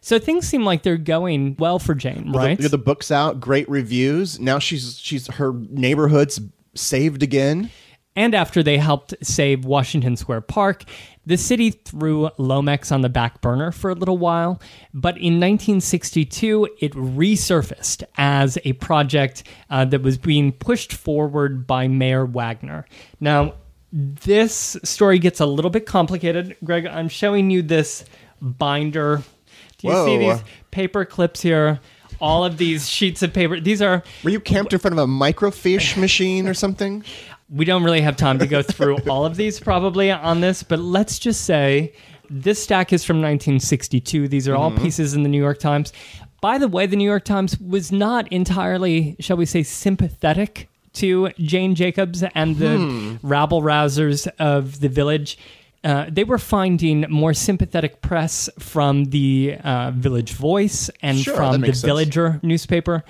[0.01, 2.57] So things seem like they're going well for Jane, right?
[2.57, 4.39] The, the book's out, great reviews.
[4.39, 6.39] Now she's she's her neighborhood's
[6.75, 7.69] saved again.
[8.15, 10.85] And after they helped save Washington Square Park,
[11.27, 14.59] the city threw Lomex on the back burner for a little while.
[14.91, 21.87] But in 1962, it resurfaced as a project uh, that was being pushed forward by
[21.87, 22.87] Mayor Wagner.
[23.19, 23.53] Now,
[23.91, 26.55] this story gets a little bit complicated.
[26.63, 28.05] Greg, I'm showing you this
[28.41, 29.23] binder.
[29.77, 31.79] Do you see these paper clips here?
[32.19, 33.59] All of these sheets of paper.
[33.59, 37.03] These are Were you camped in front of a microfiche machine or something?
[37.49, 40.79] we don't really have time to go through all of these probably on this, but
[40.79, 41.93] let's just say
[42.29, 44.27] this stack is from 1962.
[44.27, 44.83] These are all mm-hmm.
[44.83, 45.93] pieces in the New York Times.
[46.41, 51.29] By the way, the New York Times was not entirely, shall we say, sympathetic to
[51.39, 55.37] Jane Jacobs and the rabble rousers of the village.
[55.83, 61.61] Uh, they were finding more sympathetic press from the uh, Village Voice and Sure, from
[61.61, 61.81] the sense.
[61.81, 63.03] Villager newspaper.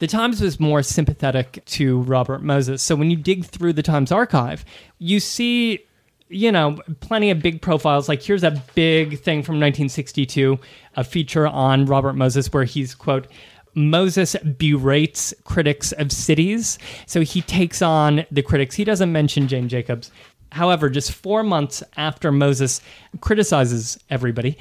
[0.00, 2.82] The Times was more sympathetic to Robert Moses.
[2.82, 4.64] So when you dig through the Times archive,
[4.98, 5.80] you see,
[6.28, 8.08] you know, plenty of big profiles.
[8.08, 10.58] Like here's a big thing from 1962,
[10.96, 13.28] a feature on Robert Moses where he's, quote,
[13.74, 16.78] Moses berates critics of cities.
[17.06, 18.74] So he takes on the critics.
[18.76, 20.10] He doesn't mention Jane Jacobs.
[20.52, 22.80] However, just four months after Moses
[23.20, 24.56] criticizes everybody,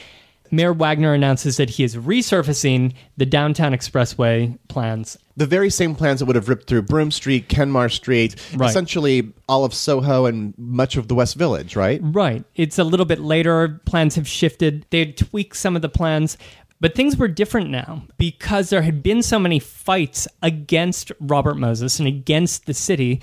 [0.50, 5.18] Mayor Wagner announces that he is resurfacing the downtown expressway plans.
[5.36, 8.70] The very same plans that would have ripped through Broome Street, Kenmare Street, Right.
[8.70, 12.00] essentially all of Soho and much of the West Village, right?
[12.04, 12.44] Right.
[12.56, 13.82] It's a little bit later.
[13.86, 14.86] Plans have shifted.
[14.92, 16.38] They had tweaked some of the plans.
[16.84, 21.98] But things were different now because there had been so many fights against Robert Moses
[21.98, 23.22] and against the city.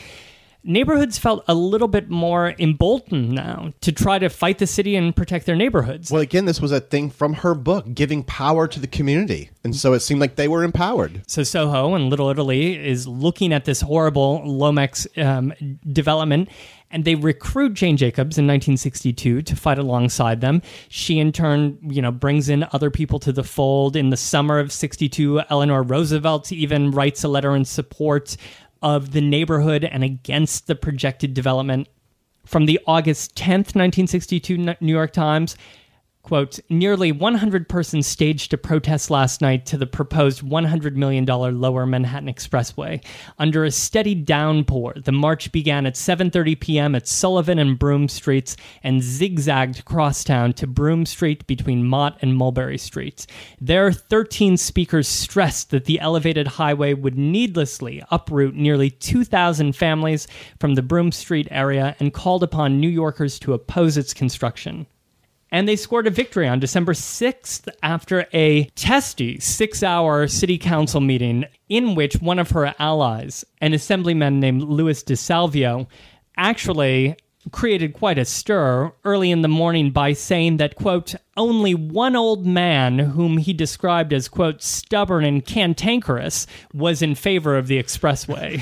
[0.64, 5.14] Neighborhoods felt a little bit more emboldened now to try to fight the city and
[5.14, 6.10] protect their neighborhoods.
[6.10, 9.50] Well, again, this was a thing from her book, giving power to the community.
[9.62, 11.22] And so it seemed like they were empowered.
[11.26, 15.52] So Soho and Little Italy is looking at this horrible Lomex um,
[15.92, 16.48] development,
[16.90, 20.62] and they recruit Jane Jacobs in 1962 to fight alongside them.
[20.88, 23.96] She, in turn, you know, brings in other people to the fold.
[23.96, 28.36] In the summer of '62, Eleanor Roosevelt even writes a letter in support
[28.82, 31.88] of the neighborhood and against the projected development.
[32.46, 35.56] From the August 10th, 1962 New York Times,
[36.22, 41.86] Quote, nearly 100 persons staged a protest last night to the proposed $100 million lower
[41.86, 43.02] Manhattan Expressway.
[43.38, 46.94] Under a steady downpour, the march began at 7.30 p.m.
[46.94, 52.78] at Sullivan and Broome Streets and zigzagged crosstown to Broome Street between Mott and Mulberry
[52.78, 53.26] Streets.
[53.58, 60.28] There, 13 speakers stressed that the elevated highway would needlessly uproot nearly 2,000 families
[60.60, 64.86] from the Broome Street area and called upon New Yorkers to oppose its construction.
[65.52, 71.00] And they scored a victory on December 6th after a testy six hour city council
[71.00, 75.88] meeting in which one of her allies, an assemblyman named Louis DeSalvio,
[76.36, 77.16] actually
[77.52, 82.46] created quite a stir early in the morning by saying that, quote, only one old
[82.46, 88.60] man whom he described as, quote, stubborn and cantankerous was in favor of the expressway.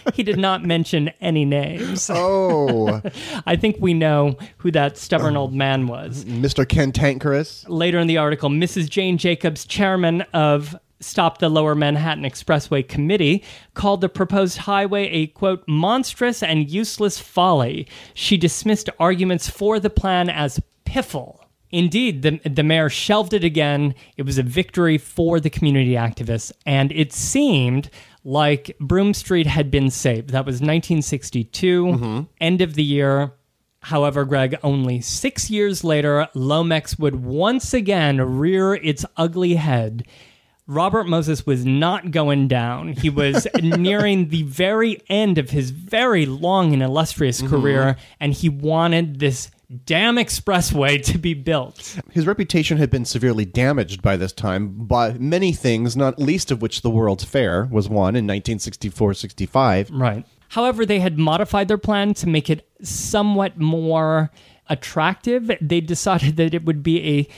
[0.14, 2.10] he did not mention any names.
[2.22, 3.00] Oh,
[3.46, 6.24] I think we know who that stubborn old man was.
[6.24, 6.68] Mr.
[6.68, 7.66] Cantankerous.
[7.68, 8.90] Later in the article, Mrs.
[8.90, 13.42] Jane Jacobs, chairman of Stop the Lower Manhattan Expressway Committee,
[13.74, 17.86] called the proposed highway a quote monstrous and useless folly.
[18.14, 21.40] She dismissed arguments for the plan as piffle.
[21.72, 23.94] Indeed, the, the mayor shelved it again.
[24.16, 27.90] It was a victory for the community activists, and it seemed
[28.24, 30.30] like Broome Street had been saved.
[30.30, 32.20] That was 1962, mm-hmm.
[32.40, 33.32] end of the year.
[33.82, 40.06] However, Greg, only six years later, Lomex would once again rear its ugly head.
[40.70, 42.92] Robert Moses was not going down.
[42.92, 47.50] He was nearing the very end of his very long and illustrious mm-hmm.
[47.50, 49.50] career, and he wanted this
[49.84, 51.98] damn expressway to be built.
[52.12, 56.62] His reputation had been severely damaged by this time by many things, not least of
[56.62, 59.90] which the World's Fair was one in 1964 65.
[59.90, 60.24] Right.
[60.50, 64.30] However, they had modified their plan to make it somewhat more
[64.68, 65.50] attractive.
[65.60, 67.28] They decided that it would be a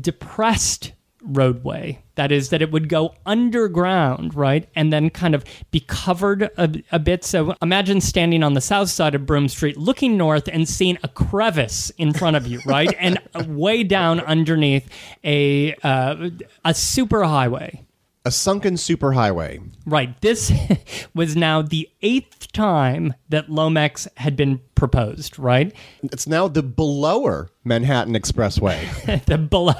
[0.00, 2.02] depressed roadway.
[2.14, 4.68] That is, that it would go underground, right?
[4.74, 7.24] And then kind of be covered a, a bit.
[7.24, 11.08] So imagine standing on the south side of Broome Street, looking north and seeing a
[11.08, 12.94] crevice in front of you, right?
[12.98, 13.18] and
[13.56, 14.88] way down underneath
[15.24, 16.30] a, uh,
[16.64, 17.84] a superhighway.
[18.24, 19.68] A sunken superhighway.
[19.84, 20.20] Right.
[20.20, 20.52] This
[21.14, 25.74] was now the eighth time that Lomex had been proposed, right?
[26.04, 29.24] It's now the belower Manhattan Expressway.
[29.26, 29.74] the below.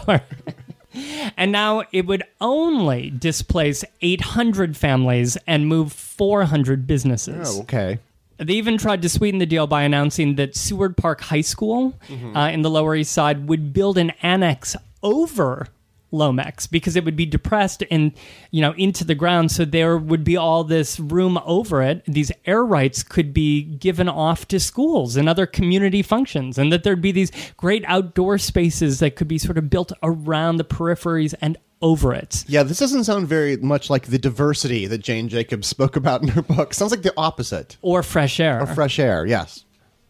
[1.37, 7.57] And now it would only displace 800 families and move 400 businesses.
[7.59, 7.99] oh, okay.
[8.39, 11.95] They even tried to sweeten the deal by announcing that Seward Park High School
[12.35, 15.69] uh, in the Lower East Side would build an annex over
[16.13, 18.13] Lomex because it would be depressed and
[18.51, 22.31] you know into the ground so there would be all this room over it these
[22.45, 27.01] air rights could be given off to schools and other community functions and that there'd
[27.01, 31.57] be these great outdoor spaces that could be sort of built around the peripheries and
[31.81, 35.97] over it Yeah, this doesn't sound very much like the diversity that Jane Jacobs spoke
[35.97, 36.75] about in her book.
[36.75, 37.77] Sounds like the opposite.
[37.83, 39.65] or fresh air Or Fresh air, yes.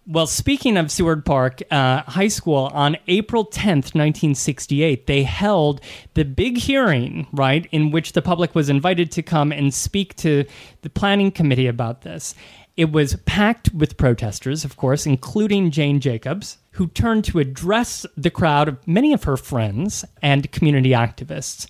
[0.05, 5.80] Well, speaking of Seward Park uh, High School, on April 10th, 1968, they held
[6.14, 10.44] the big hearing, right, in which the public was invited to come and speak to
[10.80, 12.34] the planning committee about this.
[12.76, 18.30] It was packed with protesters, of course, including Jane Jacobs, who turned to address the
[18.30, 21.68] crowd of many of her friends and community activists.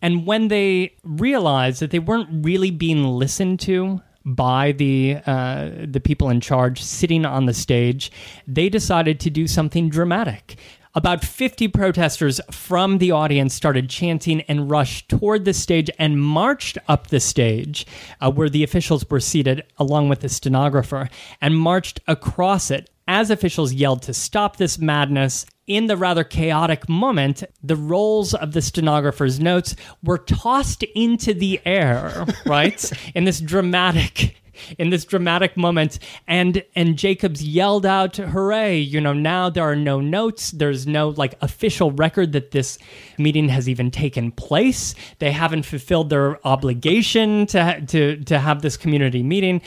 [0.00, 6.00] And when they realized that they weren't really being listened to by the uh, the
[6.00, 8.10] people in charge sitting on the stage,
[8.46, 10.56] they decided to do something dramatic.
[10.96, 16.78] About 50 protesters from the audience started chanting and rushed toward the stage and marched
[16.88, 17.86] up the stage
[18.22, 21.10] uh, where the officials were seated, along with the stenographer,
[21.42, 25.44] and marched across it as officials yelled to stop this madness.
[25.66, 31.60] In the rather chaotic moment, the rolls of the stenographer's notes were tossed into the
[31.66, 32.92] air, right?
[33.14, 34.36] in this dramatic
[34.78, 35.98] in this dramatic moment.
[36.26, 40.52] And and Jacobs yelled out hooray you know now there are no notes.
[40.52, 42.78] There's no like official record that this
[43.18, 44.94] meeting has even taken place.
[45.18, 49.60] They haven't fulfilled their obligation to to to have this community meeting.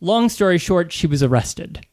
[0.00, 1.84] Long story short she was arrested.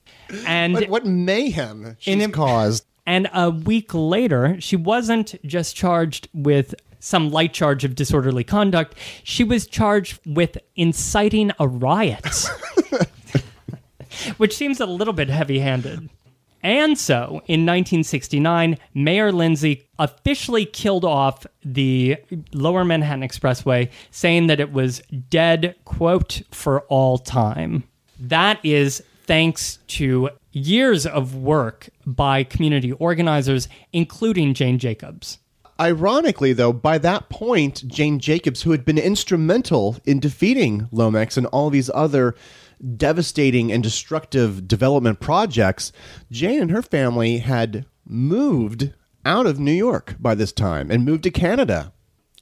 [0.46, 2.86] And What, what mayhem she's In- caused.
[3.10, 8.94] And a week later, she wasn't just charged with some light charge of disorderly conduct.
[9.24, 12.24] She was charged with inciting a riot,
[14.38, 16.08] which seems a little bit heavy handed.
[16.62, 22.16] And so, in 1969, Mayor Lindsay officially killed off the
[22.54, 25.02] Lower Manhattan Expressway, saying that it was
[25.32, 27.86] dead, quote, for all time.
[28.20, 30.30] That is thanks to
[30.60, 35.40] years of work by community organizers, including Jane Jacobs.
[35.80, 41.46] Ironically, though, by that point, Jane Jacobs, who had been instrumental in defeating Lomex and
[41.48, 42.36] all these other
[42.98, 45.92] devastating and destructive development projects,
[46.32, 48.94] Jane and her family had moved
[49.26, 51.94] out of New York by this time and moved to Canada.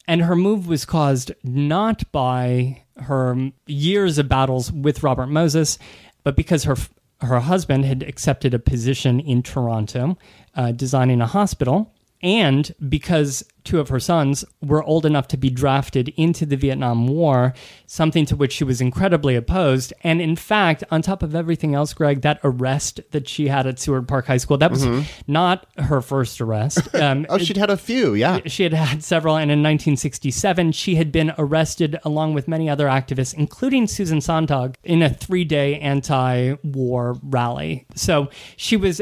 [0.08, 5.78] And her move was caused not by her years of battles with Robert Moses,
[6.24, 6.76] but because her
[7.22, 10.18] her husband had accepted a position in Toronto,
[10.56, 15.50] uh, designing a hospital, and because two of her sons were old enough to be
[15.50, 17.54] drafted into the Vietnam War,
[17.86, 19.94] something to which she was incredibly opposed.
[20.04, 23.78] And in fact, on top of everything else, Greg, that arrest that she had at
[23.80, 24.88] Seward Park High School, that was
[25.28, 26.80] not her first arrest.
[26.98, 28.40] Um, Oh, she'd had a few, yeah.
[28.46, 32.88] she had had several, and in 1967, she had been arrested along with many other
[32.88, 37.86] activists, including Susan Sontag, in a three day anti war rally.
[37.96, 39.02] So she was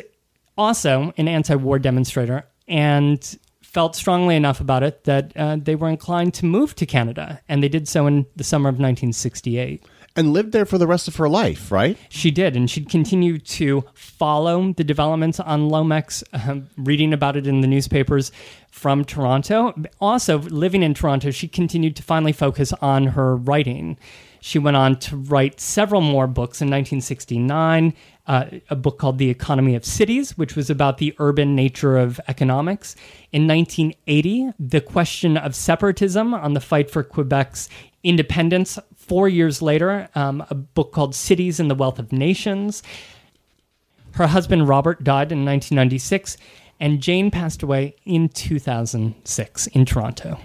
[0.58, 3.38] also an anti war demonstrator and
[3.76, 7.62] felt strongly enough about it that uh, they were inclined to move to Canada, and
[7.62, 9.84] they did so in the summer of 1968.
[10.16, 11.98] And lived there for the rest of her life, right?
[12.08, 17.48] She did, and she'd continue to follow the developments on Lomex, um, reading about it
[17.48, 18.32] in the newspapers
[18.72, 19.74] from Toronto.
[20.00, 23.98] Also, living in Toronto, she continued to finally focus on her writing.
[24.40, 27.94] She went on to write several more books in 1969,
[28.28, 32.20] uh, a book called The Economy of Cities, which was about the urban nature of
[32.28, 32.96] economics.
[33.32, 37.70] In 1980, The Question of Separatism on the Fight for Quebec's
[38.04, 38.80] Independence.
[38.96, 42.82] Four years later, um, a book called Cities and the Wealth of Nations.
[44.12, 46.38] Her husband Robert died in 1996,
[46.80, 50.40] and Jane passed away in 2006 in Toronto.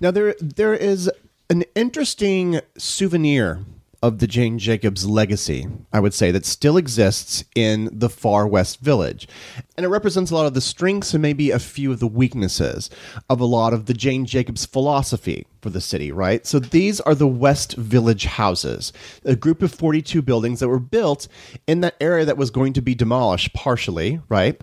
[0.00, 1.10] Now there there is
[1.48, 3.64] an interesting souvenir
[4.02, 8.80] of the Jane Jacobs legacy, I would say, that still exists in the far west
[8.80, 9.28] village.
[9.76, 12.88] And it represents a lot of the strengths and maybe a few of the weaknesses
[13.28, 16.46] of a lot of the Jane Jacobs philosophy for the city, right?
[16.46, 18.92] So these are the West Village houses,
[19.24, 21.28] a group of 42 buildings that were built
[21.66, 24.58] in that area that was going to be demolished partially, right?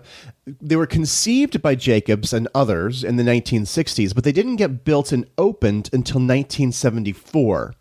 [0.46, 5.12] They were conceived by Jacobs and others in the 1960s, but they didn't get built
[5.12, 7.74] and opened until 1974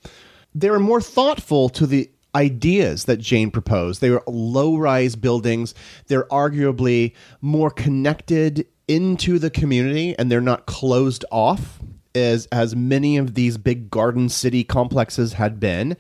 [0.56, 4.02] they were more thoughtful to the ideas that Jane proposed.
[4.02, 5.74] They were low rise buildings.
[6.08, 11.80] They're arguably more connected into the community and they're not closed off
[12.24, 15.96] as as many of these big garden city complexes had been.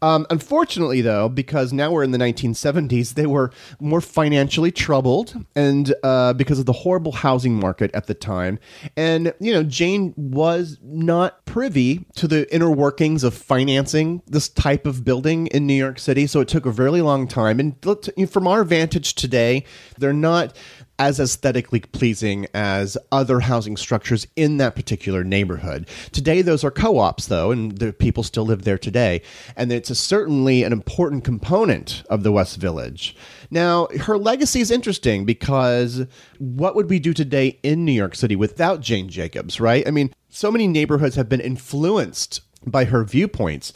[0.00, 3.50] Um, unfortunately, though, because now we're in the 1970s, they were
[3.80, 8.58] more financially troubled, and uh, because of the horrible housing market at the time,
[8.96, 14.86] and you know, Jane was not privy to the inner workings of financing this type
[14.86, 16.26] of building in New York City.
[16.26, 17.60] So it took a very long time.
[17.60, 19.64] And from our vantage today,
[19.98, 20.56] they're not
[20.98, 25.88] as aesthetically pleasing as other housing structures in that particular neighborhood.
[26.12, 29.22] Today, those are co ops, though, and the people still live there today.
[29.56, 33.16] And it's a, certainly an important component of the West Village.
[33.50, 36.06] Now, her legacy is interesting because
[36.38, 39.86] what would we do today in New York City without Jane Jacobs, right?
[39.86, 43.72] I mean, so many neighborhoods have been influenced by her viewpoints.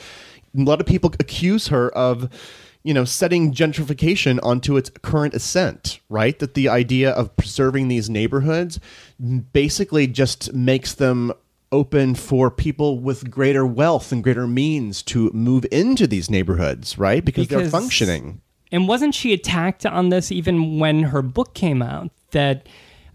[0.57, 2.31] A lot of people accuse her of
[2.87, 6.39] you know, setting gentrification onto its current ascent, right?
[6.39, 8.78] That the idea of preserving these neighborhoods
[9.53, 11.32] basically just makes them
[11.72, 17.24] open for people with greater wealth and greater means to move into these neighborhoods, right?
[17.24, 18.41] Because, because they're functioning.
[18.70, 22.12] And wasn't she attacked on this even when her book came out?
[22.30, 22.68] That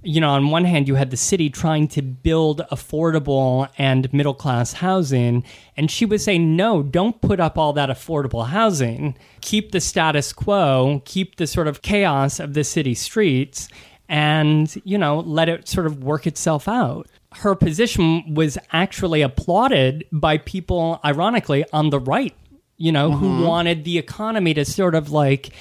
[0.04, 4.34] you know, on one hand, you had the city trying to build affordable and middle
[4.34, 5.43] class housing.
[5.78, 9.18] And she was saying, no, don't put up all that affordable housing.
[9.41, 13.70] Keep the status quo, keep the sort of chaos of the city streets,
[14.10, 17.08] and, you know, let it sort of work itself out.
[17.34, 22.34] Her position was actually applauded by people, ironically, on the right
[22.82, 23.19] you know, mm-hmm.
[23.19, 25.51] who wanted the economy to sort of like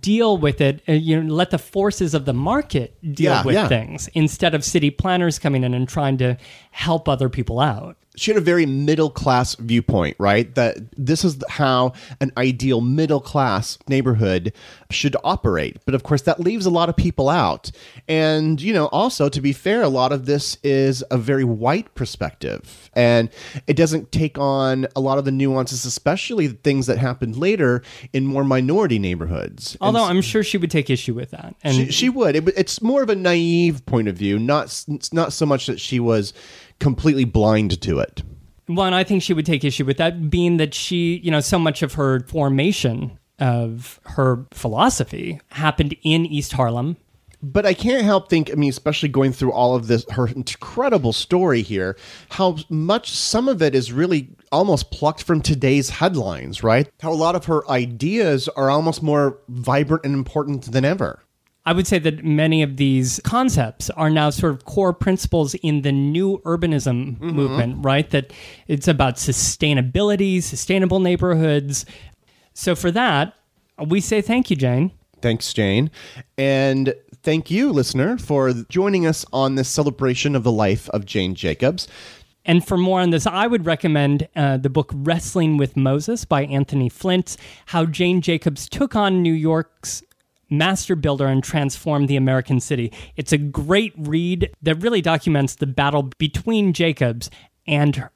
[0.00, 3.54] deal with it, uh, you know, let the forces of the market deal yeah, with
[3.54, 3.68] yeah.
[3.68, 6.36] things instead of city planners coming in and trying to
[6.72, 10.54] help other people out she had a very middle class viewpoint, right?
[10.54, 14.52] That this is how an ideal middle class neighborhood
[14.90, 15.78] should operate.
[15.86, 17.70] But of course, that leaves a lot of people out.
[18.08, 21.94] And, you know, also to be fair, a lot of this is a very white
[21.94, 22.90] perspective.
[22.94, 23.30] And
[23.66, 27.82] it doesn't take on a lot of the nuances, especially the things that happened later
[28.12, 29.76] in more minority neighborhoods.
[29.80, 31.56] Although I'm sure she would take issue with that.
[31.62, 32.36] And she, she would.
[32.36, 35.98] It, it's more of a naive point of view, not, not so much that she
[35.98, 36.34] was
[36.82, 38.22] completely blind to it.
[38.68, 41.40] Well, and I think she would take issue with that, being that she, you know,
[41.40, 46.96] so much of her formation of her philosophy happened in East Harlem.
[47.42, 51.12] But I can't help think, I mean, especially going through all of this, her incredible
[51.12, 51.96] story here,
[52.30, 56.88] how much some of it is really almost plucked from today's headlines, right?
[57.00, 61.20] How a lot of her ideas are almost more vibrant and important than ever.
[61.64, 65.82] I would say that many of these concepts are now sort of core principles in
[65.82, 67.30] the new urbanism mm-hmm.
[67.30, 68.08] movement, right?
[68.10, 68.32] That
[68.66, 71.86] it's about sustainability, sustainable neighborhoods.
[72.52, 73.34] So for that,
[73.86, 74.90] we say thank you, Jane.
[75.20, 75.90] Thanks, Jane.
[76.36, 81.36] And thank you, listener, for joining us on this celebration of the life of Jane
[81.36, 81.86] Jacobs.
[82.44, 86.44] And for more on this, I would recommend uh, the book Wrestling with Moses by
[86.46, 87.36] Anthony Flint,
[87.66, 90.02] how Jane Jacobs took on New York's
[90.52, 92.92] master builder and transformed the American city.
[93.16, 97.30] It's a great read that really documents the battle between Jacobs
[97.66, 98.08] and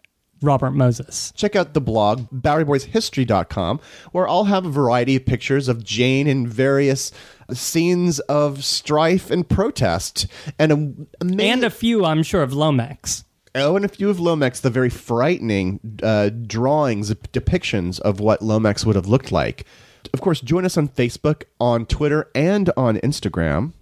[0.43, 1.33] Robert Moses.
[1.35, 3.81] Check out the blog, BoweryBoysHistory.com,
[4.13, 7.11] where I'll have a variety of pictures of Jane in various
[7.53, 10.27] scenes of strife and protest.
[10.59, 13.25] And a, and a few, I'm sure, of Lomex.
[13.55, 18.85] Oh, and a few of Lomex, the very frightening uh, drawings, depictions of what Lomex
[18.85, 19.65] would have looked like.
[20.13, 23.73] Of course, join us on Facebook, on Twitter, and on Instagram.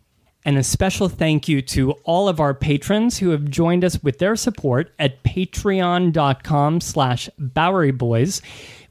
[0.46, 4.18] And a special thank you to all of our patrons who have joined us with
[4.18, 8.42] their support at patreon.com slash Bowery Boys.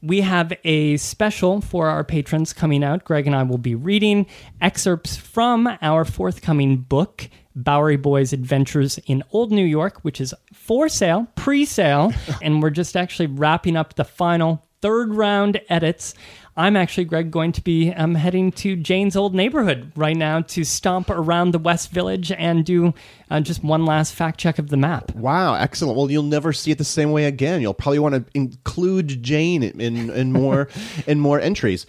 [0.02, 3.04] We have a special for our patrons coming out.
[3.04, 4.26] Greg and I will be reading
[4.60, 10.88] excerpts from our forthcoming book, Bowery Boys Adventures in Old New York, which is for
[10.88, 12.12] sale, pre sale.
[12.42, 16.14] and we're just actually wrapping up the final third round edits.
[16.56, 20.62] I'm actually, Greg, going to be um, heading to Jane's old neighborhood right now to
[20.62, 22.94] stomp around the West Village and do
[23.28, 25.12] uh, just one last fact check of the map.
[25.16, 25.96] Wow, excellent.
[25.96, 27.60] Well, you'll never see it the same way again.
[27.60, 30.68] You'll probably want to include Jane in, in more
[31.08, 31.86] in more entries.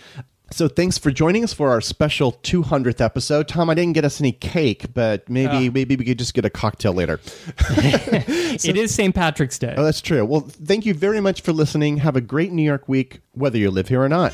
[0.51, 3.47] So thanks for joining us for our special 200th episode.
[3.47, 5.71] Tom, I didn't get us any cake, but maybe uh.
[5.71, 7.19] maybe we could just get a cocktail later.
[7.59, 9.13] so, it is St.
[9.13, 9.75] Patrick's Day.
[9.77, 10.25] Oh, that's true.
[10.25, 11.97] Well, thank you very much for listening.
[11.97, 14.33] Have a great New York week, whether you live here or not.